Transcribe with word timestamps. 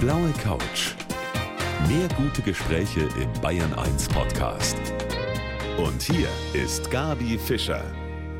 blaue 0.00 0.30
Couch. 0.44 0.94
Mehr 1.88 2.06
gute 2.16 2.40
Gespräche 2.42 3.08
im 3.20 3.40
Bayern 3.40 3.74
1 3.74 4.08
Podcast. 4.08 4.76
Und 5.76 6.00
hier 6.00 6.28
ist 6.52 6.88
Gabi 6.92 7.36
Fischer. 7.36 7.82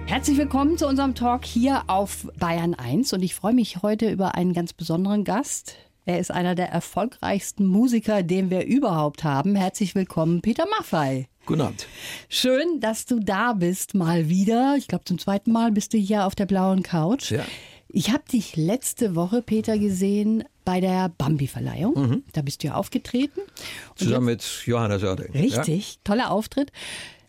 Herzlich 0.07 0.39
willkommen 0.39 0.79
zu 0.79 0.87
unserem 0.87 1.17
Talk 1.17 1.45
hier 1.45 1.83
auf 1.89 2.29
Bayern 2.39 2.75
1 2.75 3.13
und 3.13 3.23
ich 3.23 3.35
freue 3.35 3.55
mich 3.55 3.83
heute 3.83 4.09
über 4.09 4.37
einen 4.37 4.53
ganz 4.53 4.73
besonderen 4.73 5.25
Gast. 5.25 5.75
Er 6.05 6.21
ist 6.21 6.31
einer 6.31 6.55
der 6.55 6.69
erfolgreichsten 6.69 7.67
Musiker, 7.67 8.23
den 8.23 8.51
wir 8.51 8.65
überhaupt 8.65 9.25
haben. 9.25 9.57
Herzlich 9.57 9.97
willkommen, 9.97 10.43
Peter 10.43 10.67
Maffei. 10.79 11.29
Guten 11.45 11.63
Abend. 11.63 11.89
Schön, 12.29 12.79
dass 12.79 13.05
du 13.05 13.19
da 13.19 13.53
bist, 13.53 13.95
mal 13.95 14.29
wieder. 14.29 14.77
Ich 14.79 14.87
glaube, 14.87 15.05
zum 15.05 15.19
zweiten 15.19 15.51
Mal 15.51 15.73
bist 15.73 15.93
du 15.93 15.99
hier 15.99 16.25
auf 16.25 16.37
der 16.37 16.47
blauen 16.47 16.85
Couch. 16.85 17.33
Ja. 17.33 17.45
Ich 17.91 18.11
habe 18.13 18.23
dich 18.31 18.57
letzte 18.57 19.15
Woche, 19.15 19.41
Peter, 19.41 19.79
gesehen 19.79 20.45
bei 20.65 20.81
der 20.81 21.09
Bambi-Verleihung. 21.09 21.95
Mhm. 21.95 22.23
Da 22.33 22.43
bist 22.43 22.63
du 22.63 22.69
ja 22.69 22.75
aufgetreten. 22.75 23.41
Und 23.41 23.99
Zusammen 23.99 24.27
mit 24.27 24.43
Johannes 24.67 25.03
Oerding. 25.03 25.33
Richtig, 25.33 25.99
toller 26.05 26.31
Auftritt. 26.31 26.71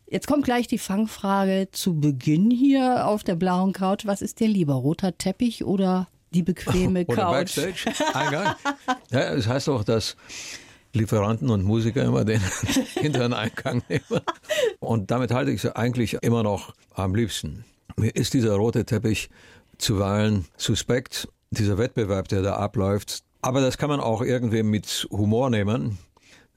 Jetzt 0.08 0.27
kommt 0.27 0.44
gleich 0.44 0.68
die 0.68 0.80
Fangfrage 0.80 1.70
zu 1.72 1.99
Beginn 1.99 2.52
hier 2.52 3.05
auf 3.08 3.23
der 3.23 3.35
blauen 3.35 3.73
Couch. 3.73 4.05
Was 4.05 4.22
ist 4.22 4.40
dir 4.40 4.48
lieber, 4.48 4.73
roter 4.73 5.18
Teppich 5.18 5.63
oder 5.63 6.08
die 6.34 6.44
bequeme 6.44 7.05
Oder 7.07 7.16
Couch? 7.16 7.55
Backstage, 7.55 7.94
Eingang. 8.13 8.55
ja, 9.12 9.35
das 9.35 9.48
heißt 9.48 9.70
auch, 9.70 9.84
dass 9.84 10.18
Lieferanten 10.94 11.49
und 11.52 11.63
Musiker 11.63 12.04
immer 12.04 12.26
den 12.26 12.41
hinteren 12.96 13.34
Eingang 13.34 13.84
nehmen. 13.88 14.21
Und 14.80 15.12
damit 15.12 15.32
halte 15.32 15.52
ich 15.52 15.63
es 15.63 15.71
eigentlich 15.76 16.18
immer 16.21 16.44
noch 16.44 16.73
am 16.94 17.16
liebsten. 17.16 17.63
Mir 17.96 18.16
ist 18.16 18.34
dieser 18.34 18.55
rote 18.55 18.85
Teppich 18.85 19.30
zuweilen 19.80 20.46
suspekt, 20.58 21.28
dieser 21.50 21.78
Wettbewerb, 21.78 22.28
der 22.28 22.44
da 22.44 22.58
abläuft. 22.58 23.24
Aber 23.42 23.62
das 23.62 23.78
kann 23.78 23.90
man 23.90 24.00
auch 24.00 24.22
irgendwie 24.22 24.64
mit 24.64 25.08
Humor 25.10 25.49
nehmen. 25.49 25.98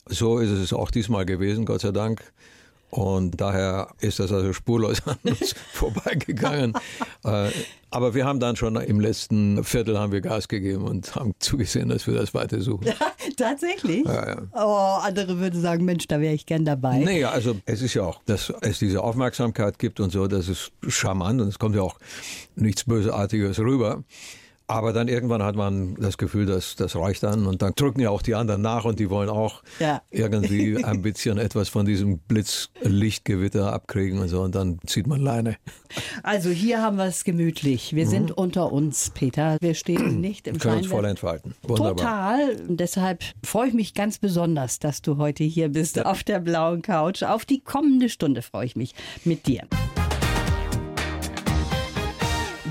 So 0.06 0.38
ist 0.38 0.50
es 0.50 0.72
auch 0.72 0.90
diesmal 0.90 1.24
gewesen, 1.24 1.64
Gott 1.64 1.80
sei 1.80 1.92
Dank. 1.92 2.32
Und 2.94 3.40
daher 3.40 3.88
ist 4.00 4.18
das 4.18 4.30
also 4.32 4.52
spurlos 4.52 5.00
an 5.06 5.16
uns 5.24 5.54
vorbeigegangen. 5.72 6.74
Äh, 7.24 7.48
Aber 7.88 8.14
wir 8.14 8.26
haben 8.26 8.38
dann 8.38 8.54
schon 8.54 8.76
im 8.76 9.00
letzten 9.00 9.64
Viertel 9.64 9.98
haben 9.98 10.12
wir 10.12 10.20
Gas 10.20 10.46
gegeben 10.46 10.84
und 10.84 11.14
haben 11.14 11.32
zugesehen, 11.38 11.88
dass 11.88 12.06
wir 12.06 12.12
das 12.12 12.34
weiter 12.34 12.60
suchen. 12.60 12.92
Tatsächlich? 13.38 14.04
Ja, 14.04 14.28
ja. 14.28 14.42
Oh, 14.52 15.00
andere 15.00 15.38
würden 15.38 15.62
sagen, 15.62 15.86
Mensch, 15.86 16.06
da 16.06 16.20
wäre 16.20 16.34
ich 16.34 16.44
gern 16.44 16.66
dabei. 16.66 16.98
Nee, 16.98 17.24
also 17.24 17.56
es 17.64 17.80
ist 17.80 17.94
ja 17.94 18.02
auch, 18.02 18.20
dass 18.26 18.52
es 18.60 18.78
diese 18.78 19.02
Aufmerksamkeit 19.02 19.78
gibt 19.78 19.98
und 19.98 20.10
so, 20.10 20.26
das 20.26 20.48
ist 20.48 20.72
charmant 20.86 21.40
und 21.40 21.48
es 21.48 21.58
kommt 21.58 21.74
ja 21.74 21.80
auch 21.80 21.98
nichts 22.56 22.84
Bösartiges 22.84 23.58
rüber. 23.58 24.04
Aber 24.66 24.92
dann 24.92 25.08
irgendwann 25.08 25.42
hat 25.42 25.56
man 25.56 25.94
das 25.96 26.16
Gefühl, 26.18 26.46
dass 26.46 26.76
das 26.76 26.96
reicht 26.96 27.22
dann 27.22 27.46
und 27.46 27.62
dann 27.62 27.72
drücken 27.74 28.00
ja 28.00 28.10
auch 28.10 28.22
die 28.22 28.34
anderen 28.34 28.62
nach 28.62 28.84
und 28.84 28.98
die 29.00 29.10
wollen 29.10 29.28
auch 29.28 29.62
Ja. 29.78 30.02
irgendwie 30.10 30.76
ein 30.84 31.02
bisschen 31.02 31.38
etwas 31.38 31.68
von 31.68 31.84
diesem 31.84 32.18
Blitzlichtgewitter 32.18 33.72
abkriegen 33.72 34.18
und 34.20 34.28
so 34.28 34.42
und 34.42 34.54
dann 34.54 34.78
zieht 34.86 35.06
man 35.06 35.20
Leine. 35.20 35.56
Also 36.22 36.50
hier 36.50 36.80
haben 36.82 36.96
wir 36.96 37.04
es 37.06 37.24
gemütlich. 37.24 37.94
Wir 37.94 38.06
sind 38.06 38.30
unter 38.32 38.72
uns, 38.72 39.10
Peter. 39.10 39.56
Wir 39.60 39.74
stehen 39.74 40.20
nicht 40.20 40.46
im 40.48 40.54
Mhm. 40.54 40.58
Können 40.58 40.76
uns 40.78 40.86
voll 40.86 41.04
entfalten. 41.04 41.54
Wunderbar. 41.62 41.96
Total. 41.96 42.56
Und 42.68 42.78
deshalb 42.80 43.22
freue 43.44 43.68
ich 43.68 43.74
mich 43.74 43.94
ganz 43.94 44.18
besonders, 44.18 44.78
dass 44.78 45.02
du 45.02 45.16
heute 45.16 45.44
hier 45.44 45.68
bist 45.70 46.04
auf 46.04 46.22
der 46.22 46.38
blauen 46.40 46.82
Couch. 46.82 47.22
Auf 47.22 47.44
die 47.44 47.60
kommende 47.60 48.08
Stunde 48.08 48.42
freue 48.42 48.66
ich 48.66 48.76
mich 48.76 48.94
mit 49.24 49.46
dir. 49.46 49.62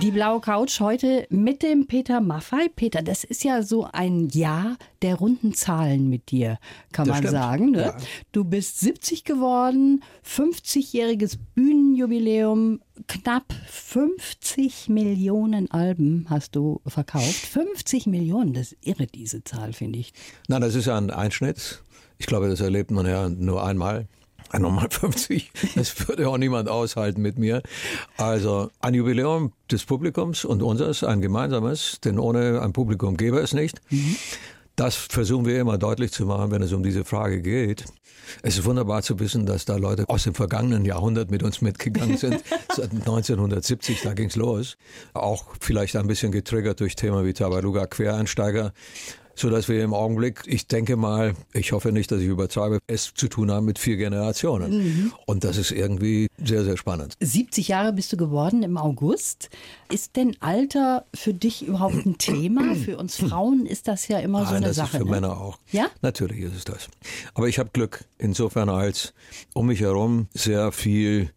Die 0.01 0.09
blaue 0.09 0.41
Couch 0.41 0.79
heute 0.79 1.27
mit 1.29 1.61
dem 1.61 1.85
Peter 1.85 2.21
Maffei. 2.21 2.69
Peter, 2.75 3.03
das 3.03 3.23
ist 3.23 3.43
ja 3.43 3.61
so 3.61 3.87
ein 3.91 4.29
Jahr 4.29 4.77
der 5.03 5.13
runden 5.15 5.53
Zahlen 5.53 6.09
mit 6.09 6.31
dir, 6.31 6.57
kann 6.91 7.05
Das 7.05 7.15
man 7.17 7.23
stimmt. 7.23 7.31
sagen. 7.31 7.71
Ne? 7.71 7.81
Ja. 7.81 7.97
Du 8.31 8.43
bist 8.43 8.79
70 8.79 9.25
geworden, 9.25 10.01
50-jähriges 10.25 11.37
Bühnenjubiläum, 11.53 12.79
knapp 13.07 13.53
50 13.67 14.89
Millionen 14.89 15.69
Alben 15.69 16.25
hast 16.29 16.55
du 16.55 16.81
verkauft. 16.87 17.45
50 17.45 18.07
Millionen, 18.07 18.53
das 18.53 18.71
ist 18.71 18.77
irre, 18.87 19.05
diese 19.05 19.43
Zahl, 19.43 19.71
finde 19.71 19.99
ich. 19.99 20.13
Nein, 20.47 20.61
das 20.61 20.73
ist 20.73 20.85
ja 20.87 20.97
ein 20.97 21.11
Einschnitt. 21.11 21.83
Ich 22.17 22.25
glaube, 22.25 22.49
das 22.49 22.59
erlebt 22.59 22.89
man 22.89 23.05
ja 23.05 23.29
nur 23.29 23.63
einmal. 23.63 24.07
Nochmal 24.59 24.87
50, 24.91 25.51
das 25.75 26.07
würde 26.07 26.27
auch 26.27 26.37
niemand 26.37 26.69
aushalten 26.69 27.21
mit 27.21 27.37
mir. 27.37 27.61
Also 28.17 28.69
ein 28.79 28.93
Jubiläum 28.93 29.53
des 29.71 29.85
Publikums 29.85 30.45
und 30.45 30.61
unseres, 30.61 31.03
ein 31.03 31.21
gemeinsames, 31.21 31.99
denn 32.03 32.19
ohne 32.19 32.61
ein 32.61 32.73
Publikum 32.73 33.17
gäbe 33.17 33.39
es 33.39 33.53
nicht. 33.53 33.81
Das 34.75 34.95
versuchen 34.95 35.45
wir 35.45 35.59
immer 35.59 35.77
deutlich 35.77 36.11
zu 36.11 36.25
machen, 36.25 36.51
wenn 36.51 36.61
es 36.61 36.73
um 36.73 36.83
diese 36.83 37.05
Frage 37.05 37.41
geht. 37.41 37.85
Es 38.43 38.57
ist 38.57 38.65
wunderbar 38.65 39.01
zu 39.01 39.19
wissen, 39.19 39.45
dass 39.45 39.65
da 39.65 39.75
Leute 39.75 40.07
aus 40.07 40.23
dem 40.23 40.33
vergangenen 40.33 40.85
Jahrhundert 40.85 41.31
mit 41.31 41.43
uns 41.43 41.61
mitgegangen 41.61 42.17
sind. 42.17 42.43
Seit 42.75 42.91
1970, 42.91 44.01
da 44.01 44.13
ging's 44.13 44.35
los. 44.35 44.77
Auch 45.13 45.45
vielleicht 45.59 45.95
ein 45.95 46.07
bisschen 46.07 46.31
getriggert 46.31 46.79
durch 46.79 46.95
Themen 46.95 47.25
wie 47.25 47.33
Tabaluga 47.33 47.87
Quereinsteiger 47.87 48.73
so 49.41 49.49
dass 49.49 49.67
wir 49.67 49.83
im 49.83 49.93
Augenblick, 49.93 50.43
ich 50.45 50.67
denke 50.67 50.95
mal, 50.95 51.33
ich 51.53 51.71
hoffe 51.71 51.91
nicht, 51.91 52.11
dass 52.11 52.21
ich 52.21 52.27
übertreibe, 52.27 52.79
es 52.87 53.13
zu 53.13 53.27
tun 53.27 53.51
haben 53.51 53.65
mit 53.65 53.79
vier 53.79 53.97
Generationen. 53.97 55.11
Und 55.25 55.43
das 55.43 55.57
ist 55.57 55.71
irgendwie 55.71 56.27
sehr, 56.43 56.63
sehr 56.63 56.77
spannend. 56.77 57.15
70 57.19 57.67
Jahre 57.67 57.91
bist 57.91 58.13
du 58.13 58.17
geworden 58.17 58.63
im 58.63 58.77
August. 58.77 59.49
Ist 59.91 60.15
denn 60.15 60.37
Alter 60.39 61.05
für 61.13 61.33
dich 61.33 61.65
überhaupt 61.67 62.05
ein 62.05 62.17
Thema? 62.17 62.75
Für 62.75 62.97
uns 62.97 63.17
Frauen 63.17 63.65
ist 63.65 63.87
das 63.87 64.07
ja 64.07 64.19
immer 64.19 64.39
so 64.39 64.45
Nein, 64.45 64.55
eine 64.57 64.67
das 64.67 64.75
Sache. 64.75 64.97
ist 64.97 64.97
für 64.97 65.05
ne? 65.05 65.11
Männer 65.11 65.41
auch. 65.41 65.57
Ja? 65.71 65.87
Natürlich 66.01 66.39
ist 66.39 66.55
es 66.55 66.63
das. 66.63 66.87
Aber 67.33 67.47
ich 67.47 67.59
habe 67.59 67.71
Glück 67.73 68.05
insofern, 68.19 68.69
als 68.69 69.13
um 69.53 69.67
mich 69.67 69.81
herum 69.81 70.27
sehr 70.33 70.71
viel 70.71 71.31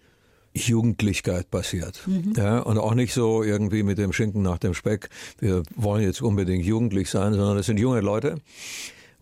Jugendlichkeit 0.54 1.50
passiert. 1.50 2.02
Mhm. 2.06 2.32
Ja, 2.36 2.60
und 2.60 2.78
auch 2.78 2.94
nicht 2.94 3.12
so 3.12 3.42
irgendwie 3.42 3.82
mit 3.82 3.98
dem 3.98 4.12
Schinken 4.12 4.42
nach 4.42 4.58
dem 4.58 4.72
Speck, 4.72 5.10
wir 5.38 5.62
wollen 5.74 6.02
jetzt 6.02 6.22
unbedingt 6.22 6.64
jugendlich 6.64 7.10
sein, 7.10 7.34
sondern 7.34 7.56
das 7.56 7.66
sind 7.66 7.78
junge 7.78 8.00
Leute. 8.00 8.36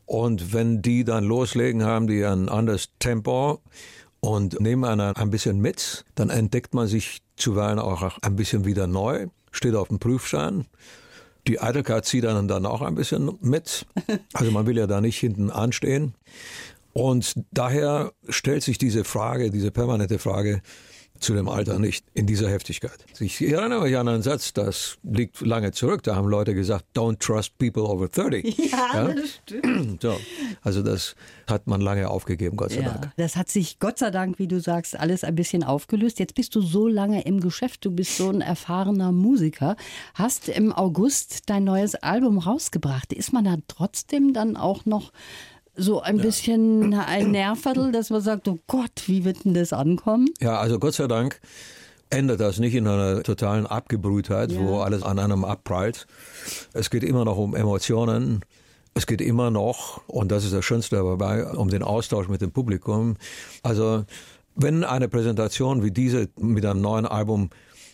Und 0.05 0.53
wenn 0.53 0.83
die 0.83 1.05
dann 1.05 1.25
loslegen, 1.25 1.85
haben 1.85 2.07
die 2.07 2.23
ein 2.25 2.49
anderes 2.49 2.91
Tempo 2.99 3.61
und 4.21 4.61
nehmen 4.61 4.85
einen 4.85 5.17
ein 5.17 5.31
bisschen 5.31 5.59
mit, 5.59 6.05
dann 6.15 6.29
entdeckt 6.29 6.75
man 6.75 6.87
sich 6.87 7.23
zuweilen 7.37 7.79
auch 7.79 8.19
ein 8.21 8.37
bisschen 8.37 8.65
wieder 8.67 8.87
neu, 8.87 9.29
steht 9.51 9.75
auf 9.75 9.89
dem 9.89 9.99
Prüfstein. 9.99 10.67
Die 11.49 11.61
Eitelkeit 11.61 12.05
zieht 12.05 12.27
einen 12.27 12.47
dann 12.47 12.67
auch 12.67 12.83
ein 12.83 12.95
bisschen 12.95 13.39
mit. 13.41 13.87
Also 14.35 14.53
man 14.53 14.67
will 14.67 14.77
ja 14.77 14.87
da 14.87 15.01
nicht 15.01 15.19
hinten 15.19 15.51
anstehen. 15.51 16.15
Und 16.93 17.35
daher 17.53 18.13
stellt 18.29 18.63
sich 18.63 18.77
diese 18.79 19.05
Frage, 19.05 19.51
diese 19.51 19.71
permanente 19.71 20.19
Frage 20.19 20.61
zu 21.23 21.35
dem 21.35 21.49
Alter 21.49 21.79
nicht 21.79 22.05
in 22.15 22.27
dieser 22.27 22.51
Heftigkeit. 22.51 23.05
Ich 23.21 23.41
erinnere 23.41 23.83
mich 23.83 23.97
an 23.97 24.09
einen 24.09 24.23
Satz, 24.23 24.53
das 24.53 24.99
liegt 25.03 25.41
lange 25.41 25.73
zurück. 25.73 26.03
Da 26.03 26.17
haben 26.17 26.29
Leute 26.29 26.55
gesagt, 26.55 26.85
don't 26.97 27.19
trust 27.19 27.57
people 27.59 27.83
over 27.83 28.09
30. 28.09 28.59
Ja, 28.73 29.09
das 29.09 29.41
stimmt. 29.43 30.03
So. 30.03 30.17
Also 30.63 30.83
das 30.83 31.15
hat 31.47 31.67
man 31.67 31.81
lange 31.81 32.09
aufgegeben, 32.09 32.57
Gott 32.57 32.73
sei 32.73 32.83
Dank. 32.83 33.05
Ja, 33.05 33.13
das 33.17 33.37
hat 33.37 33.49
sich 33.49 33.79
Gott 33.79 33.99
sei 33.99 34.11
Dank, 34.11 34.39
wie 34.39 34.49
du 34.49 34.61
sagst, 34.61 34.99
alles 34.99 35.25
ein 35.25 35.35
bisschen 35.35 35.63
aufgelöst. 35.63 36.19
Jetzt 36.19 36.35
bist 36.35 36.55
du 36.55 36.61
so 36.61 36.89
lange 36.89 37.23
im 37.23 37.41
Geschäft, 37.41 37.85
du 37.85 37.91
bist 37.91 38.17
so 38.17 38.29
ein 38.29 38.41
erfahrener 38.41 39.13
Musiker, 39.13 39.77
hast 40.15 40.49
im 40.49 40.73
August 40.73 41.51
dein 41.51 41.65
neues 41.65 41.95
Album 41.95 42.39
rausgebracht. 42.39 43.13
Ist 43.13 43.33
man 43.33 43.45
da 43.45 43.57
trotzdem 43.69 44.33
dann 44.33 44.57
auch 44.57 44.85
noch 44.85 45.13
so 45.75 46.01
ein 46.01 46.19
bisschen 46.19 46.95
ein 46.95 47.31
Nervviertel, 47.31 47.93
dass 47.93 48.11
man 48.11 48.21
sagt, 48.21 48.47
oh 48.49 48.59
Gott, 48.67 49.05
wie 49.07 49.25
wird 49.25 49.45
denn 49.45 49.55
das 49.55 49.73
ankommen? 49.73 50.29
Ja, 50.41 50.59
also 50.59 50.79
Gott 50.79 50.95
sei 50.95 51.07
Dank 51.07 51.41
endet 52.11 52.41
das 52.41 52.59
nicht 52.59 52.75
in 52.75 52.87
einer 52.87 53.23
totalen 53.23 53.67
Abgebrühtheit, 53.67 54.55
wo 54.59 54.81
alles 54.81 55.03
an 55.03 55.19
einem 55.19 55.45
abprallt. 55.45 56.07
Es 56.75 56.91
geht 56.91 57.05
immer 57.05 57.25
noch 57.25 57.39
um 57.39 57.55
Emotionen. 57.55 58.45
Es 58.95 59.07
geht 59.07 59.23
immer 59.23 59.51
noch, 59.51 60.07
und 60.07 60.31
das 60.31 60.45
ist 60.45 60.53
das 60.53 60.65
Schönste 60.65 60.97
dabei, 60.97 61.47
um 61.47 61.71
den 61.71 61.83
Austausch 61.83 62.29
mit 62.29 62.43
dem 62.43 62.53
Publikum. 62.53 63.17
Also, 63.63 64.05
wenn 64.55 64.85
eine 64.85 65.09
Präsentation 65.09 65.83
wie 65.83 65.91
diese 65.91 66.29
mit 66.39 66.67
einem 66.67 66.83
neuen 66.83 67.07
Album 67.07 67.49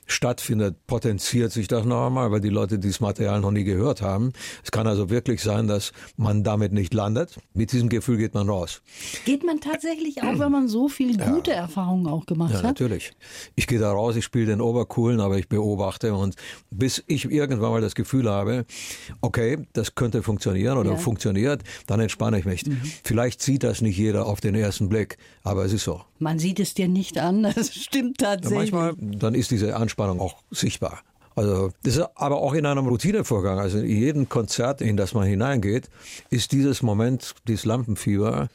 stattfindet, 0.08 0.87
potenziert 0.87 1.52
sich 1.52 1.69
das 1.69 1.84
noch 1.84 2.06
einmal, 2.06 2.31
weil 2.32 2.40
die 2.40 2.49
Leute 2.49 2.78
dieses 2.78 3.00
Material 3.00 3.40
noch 3.40 3.50
nie 3.52 3.62
gehört 3.64 4.02
haben. 4.02 4.32
Es 4.64 4.70
kann 4.70 4.87
also 4.87 5.10
wirklich 5.10 5.43
sein, 5.43 5.69
dass 5.69 5.93
man 6.16 6.43
damit 6.43 6.72
nicht 6.72 6.94
landet. 6.94 7.37
Mit 7.55 7.72
diesem 7.72 7.88
Gefühl 7.88 8.16
geht 8.16 8.34
man 8.34 8.49
raus. 8.49 8.82
Geht 9.25 9.44
man 9.44 9.60
tatsächlich 9.60 10.22
auch, 10.22 10.38
wenn 10.38 10.50
man 10.50 10.66
so 10.69 10.88
viel 10.88 11.16
gute 11.16 11.52
Erfahrungen 11.52 12.06
auch 12.06 12.26
gemacht 12.26 12.50
Ja, 12.52 12.56
hat? 12.58 12.64
natürlich. 12.64 13.12
Ich 13.55 13.66
gehe 13.66 13.78
da 13.78 13.93
raus, 13.93 14.16
ich 14.16 14.25
spiele 14.25 14.46
den 14.46 14.60
Obercoolen, 14.60 15.20
aber 15.20 15.38
ich 15.38 15.49
beobachte 15.49 16.14
und 16.14 16.34
bis 16.70 17.04
ich 17.06 17.31
irgendwann 17.31 17.70
mal 17.70 17.81
das 17.81 17.94
Gefühl 17.94 18.28
habe, 18.31 18.64
okay, 19.20 19.58
das 19.75 19.94
könnte 19.94 20.22
funktionieren 20.22 20.78
oder 20.78 20.93
Ja. 20.93 20.96
funktioniert, 20.96 21.62
dann 21.87 22.00
entspanne 22.00 22.38
ich 22.38 22.44
mich. 22.44 22.64
Vielleicht 23.04 23.43
sieht 23.43 23.62
das 23.62 23.81
nicht 23.82 23.99
jeder 23.99 24.26
auf 24.26 24.40
den 24.40 24.54
ersten 24.54 24.88
Blick, 24.88 25.19
aber 25.43 25.64
es 25.64 25.72
ist 25.72 25.84
so. 25.84 26.00
Man 26.19 26.38
sieht 26.38 26.58
es 26.61 26.75
dir 26.75 26.88
nicht 26.88 27.19
an, 27.19 27.43
das 27.54 27.75
stimmt 27.75 28.20
Ja, 28.22 28.34
tatsächlich. 28.37 28.72
manchmal, 28.72 28.94
dann 29.19 29.34
ist 29.34 29.50
diese 29.50 29.76
Anspannung 29.98 30.20
auch 30.20 30.36
sichtbar. 30.50 31.00
Also 31.34 31.70
das 31.82 31.96
ist 31.96 32.08
aber 32.16 32.38
auch 32.38 32.54
in 32.54 32.66
einem 32.66 32.86
Routinevorgang. 32.86 33.58
Also 33.58 33.78
in 33.78 33.86
jedem 33.86 34.28
Konzert, 34.28 34.80
in 34.80 34.96
das 34.96 35.14
man 35.14 35.26
hineingeht, 35.26 35.88
ist 36.30 36.52
dieses 36.52 36.82
Moment, 36.82 37.34
dieses 37.46 37.64
Lampenfieber 37.64 38.48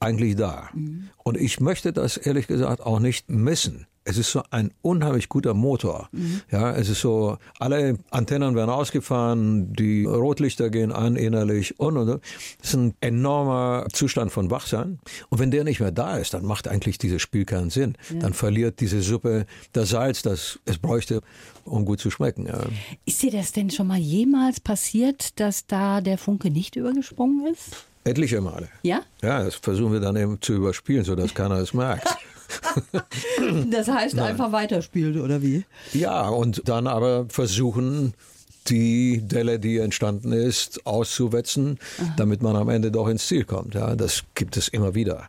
eigentlich 0.00 0.36
da. 0.36 0.70
Mhm. 0.74 1.08
Und 1.24 1.36
ich 1.36 1.60
möchte 1.60 1.92
das 1.92 2.16
ehrlich 2.16 2.46
gesagt 2.46 2.80
auch 2.80 3.00
nicht 3.00 3.28
missen 3.28 3.86
es 4.08 4.16
ist 4.16 4.32
so 4.32 4.42
ein 4.50 4.72
unheimlich 4.80 5.28
guter 5.28 5.52
Motor. 5.52 6.08
Mhm. 6.12 6.40
Ja, 6.50 6.72
es 6.74 6.88
ist 6.88 7.02
so, 7.02 7.36
alle 7.58 7.98
Antennen 8.10 8.54
werden 8.54 8.70
ausgefahren, 8.70 9.74
die 9.74 10.06
Rotlichter 10.06 10.70
gehen 10.70 10.92
an 10.92 11.16
innerlich 11.16 11.78
und 11.78 11.98
und. 11.98 12.06
Das 12.06 12.20
ist 12.62 12.74
ein 12.74 12.94
enormer 13.02 13.86
Zustand 13.92 14.32
von 14.32 14.50
Wachsein. 14.50 14.98
Und 15.28 15.40
wenn 15.40 15.50
der 15.50 15.62
nicht 15.64 15.80
mehr 15.80 15.92
da 15.92 16.16
ist, 16.16 16.32
dann 16.32 16.46
macht 16.46 16.68
eigentlich 16.68 16.96
dieses 16.96 17.20
Spiel 17.20 17.44
keinen 17.44 17.68
Sinn. 17.68 17.98
Ja. 18.08 18.20
Dann 18.20 18.32
verliert 18.32 18.80
diese 18.80 19.02
Suppe 19.02 19.44
das 19.74 19.90
Salz, 19.90 20.22
das 20.22 20.58
es 20.64 20.78
bräuchte, 20.78 21.20
um 21.64 21.84
gut 21.84 22.00
zu 22.00 22.10
schmecken. 22.10 22.46
Ja. 22.46 22.62
Ist 23.04 23.22
dir 23.22 23.30
das 23.30 23.52
denn 23.52 23.68
schon 23.68 23.88
mal 23.88 23.98
jemals 23.98 24.58
passiert, 24.58 25.38
dass 25.38 25.66
da 25.66 26.00
der 26.00 26.16
Funke 26.16 26.50
nicht 26.50 26.76
übergesprungen 26.76 27.46
ist? 27.52 27.76
Etliche 28.04 28.40
Male. 28.40 28.70
Ja? 28.82 29.02
Ja, 29.20 29.44
das 29.44 29.56
versuchen 29.56 29.92
wir 29.92 30.00
dann 30.00 30.16
eben 30.16 30.40
zu 30.40 30.54
überspielen, 30.54 31.04
sodass 31.04 31.34
keiner 31.34 31.56
es 31.56 31.74
merkt. 31.74 32.08
das 33.70 33.88
heißt 33.88 34.16
Nein. 34.16 34.30
einfach 34.30 34.52
weiterspielen, 34.52 35.20
oder 35.20 35.42
wie? 35.42 35.64
Ja, 35.92 36.28
und 36.28 36.62
dann 36.66 36.86
aber 36.86 37.26
versuchen, 37.28 38.14
die 38.68 39.22
Delle, 39.22 39.58
die 39.58 39.78
entstanden 39.78 40.32
ist, 40.32 40.86
auszuwetzen, 40.86 41.78
Aha. 41.98 42.14
damit 42.16 42.42
man 42.42 42.56
am 42.56 42.68
Ende 42.68 42.90
doch 42.90 43.08
ins 43.08 43.26
Ziel 43.26 43.44
kommt. 43.44 43.74
Ja, 43.74 43.96
das 43.96 44.24
gibt 44.34 44.56
es 44.56 44.68
immer 44.68 44.94
wieder. 44.94 45.28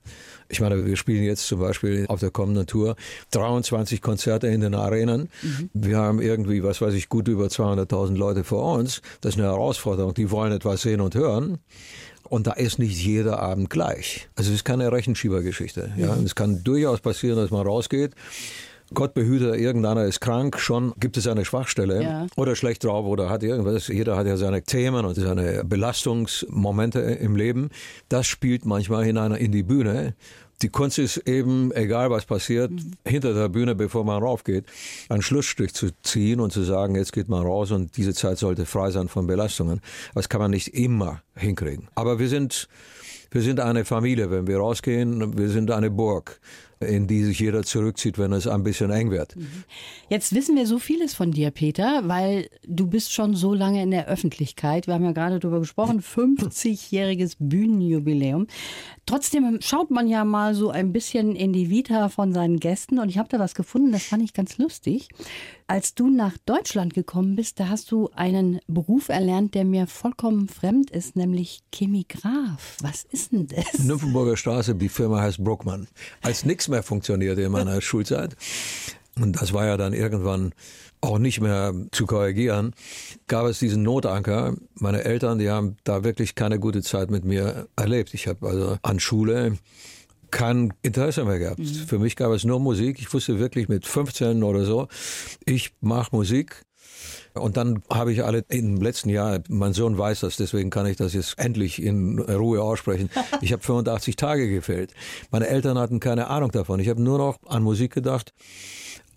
Ich 0.51 0.61
meine, 0.61 0.83
wir 0.83 0.97
spielen 0.97 1.23
jetzt 1.23 1.47
zum 1.47 1.59
Beispiel 1.59 2.05
auf 2.07 2.19
der 2.19 2.31
kommenden 2.31 2.65
Tour 2.65 2.95
23 3.31 4.01
Konzerte 4.01 4.47
in 4.47 4.61
den 4.61 4.73
Arenen. 4.73 5.29
Mhm. 5.43 5.69
Wir 5.73 5.97
haben 5.97 6.19
irgendwie, 6.19 6.63
was 6.63 6.81
weiß 6.81 6.95
ich, 6.95 7.07
gut 7.07 7.27
über 7.27 7.45
200.000 7.45 8.17
Leute 8.17 8.43
vor 8.43 8.73
uns. 8.73 9.01
Das 9.21 9.35
ist 9.35 9.39
eine 9.39 9.47
Herausforderung. 9.47 10.15
Die 10.15 10.31
wollen 10.31 10.51
etwas 10.51 10.81
sehen 10.81 11.01
und 11.01 11.13
hören. 11.13 11.59
Und 12.29 12.47
da 12.47 12.53
ist 12.53 12.79
nicht 12.79 13.03
jeder 13.03 13.39
Abend 13.39 13.69
gleich. 13.69 14.29
Also 14.35 14.51
es 14.51 14.57
ist 14.57 14.65
keine 14.65 14.91
Rechenschiebergeschichte. 14.91 15.91
Ja? 15.97 16.15
Mhm. 16.15 16.25
Es 16.25 16.35
kann 16.35 16.63
durchaus 16.63 17.01
passieren, 17.01 17.37
dass 17.37 17.51
man 17.51 17.65
rausgeht. 17.65 18.13
Gott 18.93 19.13
behüte, 19.13 19.55
irgendeiner 19.55 20.05
ist 20.05 20.19
krank, 20.19 20.59
schon 20.59 20.93
gibt 20.99 21.15
es 21.17 21.27
eine 21.27 21.45
Schwachstelle 21.45 22.01
ja. 22.01 22.27
oder 22.35 22.55
schlecht 22.55 22.83
drauf 22.83 23.05
oder 23.05 23.29
hat 23.29 23.43
irgendwas. 23.43 23.87
Jeder 23.87 24.17
hat 24.17 24.25
ja 24.25 24.35
seine 24.35 24.63
Themen 24.63 25.05
und 25.05 25.13
seine 25.13 25.63
Belastungsmomente 25.63 26.99
im 26.99 27.35
Leben. 27.35 27.69
Das 28.09 28.25
spielt 28.25 28.65
manchmal 28.65 29.05
hinein 29.05 29.33
in 29.33 29.51
die 29.51 29.63
Bühne 29.63 30.15
die 30.61 30.69
Kunst 30.69 30.99
ist 30.99 31.17
eben, 31.17 31.71
egal 31.73 32.09
was 32.09 32.25
passiert, 32.25 32.71
mhm. 32.71 32.93
hinter 33.05 33.33
der 33.33 33.49
Bühne, 33.49 33.75
bevor 33.75 34.03
man 34.03 34.21
raufgeht, 34.21 34.65
einen 35.07 35.21
Schlussstrich 35.21 35.73
zu 35.73 35.89
ziehen 36.03 36.39
und 36.39 36.51
zu 36.51 36.63
sagen, 36.63 36.95
jetzt 36.95 37.13
geht 37.13 37.29
man 37.29 37.43
raus 37.43 37.71
und 37.71 37.95
diese 37.97 38.13
Zeit 38.13 38.37
sollte 38.37 38.65
frei 38.65 38.91
sein 38.91 39.07
von 39.07 39.27
Belastungen. 39.27 39.81
Das 40.13 40.29
kann 40.29 40.41
man 40.41 40.51
nicht 40.51 40.73
immer 40.73 41.21
hinkriegen. 41.35 41.87
Aber 41.95 42.19
wir 42.19 42.27
sind, 42.27 42.67
wir 43.31 43.41
sind 43.41 43.59
eine 43.59 43.85
Familie, 43.85 44.31
wenn 44.31 44.47
wir 44.47 44.57
rausgehen, 44.57 45.37
wir 45.37 45.49
sind 45.49 45.71
eine 45.71 45.89
Burg 45.89 46.39
in 46.79 47.07
die 47.07 47.23
sich 47.23 47.39
jeder 47.39 47.63
zurückzieht, 47.63 48.17
wenn 48.17 48.31
es 48.31 48.47
ein 48.47 48.63
bisschen 48.63 48.89
eng 48.89 49.11
wird. 49.11 49.35
Mhm. 49.35 49.47
Jetzt 50.09 50.33
wissen 50.33 50.55
wir 50.55 50.65
so 50.65 50.79
vieles 50.79 51.13
von 51.13 51.31
dir, 51.31 51.51
Peter, 51.51 52.03
weil 52.05 52.49
du 52.65 52.87
bist 52.87 53.11
schon 53.11 53.35
so 53.35 53.53
lange 53.53 53.83
in 53.83 53.91
der 53.91 54.07
Öffentlichkeit. 54.07 54.87
Wir 54.87 54.93
haben 54.93 55.03
ja 55.03 55.11
gerade 55.11 55.39
darüber 55.39 55.59
gesprochen, 55.59 56.01
50-jähriges 56.01 57.35
Bühnenjubiläum. 57.39 58.47
Trotzdem 59.05 59.59
schaut 59.61 59.91
man 59.91 60.07
ja 60.07 60.23
mal 60.23 60.55
so 60.55 60.69
ein 60.69 60.93
bisschen 60.93 61.35
in 61.35 61.51
die 61.51 61.69
Vita 61.69 62.09
von 62.09 62.31
seinen 62.31 62.59
Gästen 62.59 62.99
und 62.99 63.09
ich 63.09 63.17
habe 63.17 63.27
da 63.29 63.39
was 63.39 63.55
gefunden, 63.55 63.91
das 63.91 64.03
fand 64.03 64.23
ich 64.23 64.33
ganz 64.33 64.57
lustig. 64.57 65.09
Als 65.67 65.93
du 65.93 66.09
nach 66.09 66.35
Deutschland 66.45 66.93
gekommen 66.93 67.35
bist, 67.35 67.59
da 67.59 67.69
hast 67.69 67.91
du 67.91 68.09
einen 68.15 68.59
Beruf 68.67 69.09
erlernt, 69.09 69.53
der 69.53 69.65
mir 69.65 69.85
vollkommen 69.85 70.47
fremd 70.47 70.89
ist, 70.89 71.15
nämlich 71.15 71.61
Chemigraf. 71.73 72.77
Was 72.81 73.03
ist 73.03 73.31
denn 73.31 73.47
das? 73.47 73.79
Nymphenburger 73.83 74.37
Straße, 74.37 74.73
die 74.75 74.89
Firma 74.89 75.21
heißt 75.21 75.43
Bruckmann. 75.43 75.87
Als 76.21 76.45
nichts 76.45 76.68
mehr 76.69 76.83
funktionierte 76.83 77.41
in 77.41 77.51
meiner 77.51 77.81
Schulzeit, 77.81 78.35
und 79.19 79.41
das 79.41 79.53
war 79.53 79.65
ja 79.65 79.77
dann 79.77 79.93
irgendwann 79.93 80.53
auch 81.01 81.17
nicht 81.17 81.41
mehr 81.41 81.73
zu 81.91 82.05
korrigieren, 82.05 82.73
gab 83.27 83.45
es 83.45 83.59
diesen 83.59 83.83
Notanker. 83.83 84.55
Meine 84.75 85.03
Eltern, 85.03 85.39
die 85.39 85.49
haben 85.49 85.77
da 85.83 86.03
wirklich 86.03 86.35
keine 86.35 86.59
gute 86.59 86.81
Zeit 86.81 87.09
mit 87.09 87.25
mir 87.25 87.67
erlebt. 87.75 88.13
Ich 88.13 88.27
habe 88.27 88.47
also 88.47 88.77
an 88.81 88.99
Schule 88.99 89.57
kein 90.31 90.73
Interesse 90.81 91.25
mehr 91.25 91.39
gehabt. 91.39 91.59
Mhm. 91.59 91.65
Für 91.65 91.99
mich 91.99 92.15
gab 92.15 92.31
es 92.31 92.43
nur 92.43 92.59
Musik. 92.59 92.99
Ich 92.99 93.13
wusste 93.13 93.39
wirklich 93.39 93.67
mit 93.67 93.85
15 93.85 94.43
oder 94.43 94.65
so, 94.65 94.87
ich 95.45 95.71
mache 95.81 96.15
Musik. 96.15 96.63
Und 97.33 97.57
dann 97.57 97.81
habe 97.89 98.11
ich 98.11 98.23
alle 98.23 98.43
im 98.49 98.81
letzten 98.81 99.09
Jahr, 99.09 99.39
mein 99.47 99.73
Sohn 99.73 99.97
weiß 99.97 100.21
das, 100.21 100.37
deswegen 100.37 100.69
kann 100.69 100.85
ich 100.85 100.97
das 100.97 101.13
jetzt 101.13 101.37
endlich 101.37 101.81
in 101.81 102.19
Ruhe 102.19 102.61
aussprechen. 102.61 103.09
Ich 103.41 103.53
habe 103.53 103.63
85 103.63 104.15
Tage 104.15 104.49
gefehlt. 104.49 104.93
Meine 105.31 105.47
Eltern 105.47 105.77
hatten 105.77 105.99
keine 105.99 106.27
Ahnung 106.27 106.51
davon. 106.51 106.79
Ich 106.79 106.89
habe 106.89 107.01
nur 107.01 107.17
noch 107.17 107.39
an 107.47 107.63
Musik 107.63 107.93
gedacht. 107.93 108.33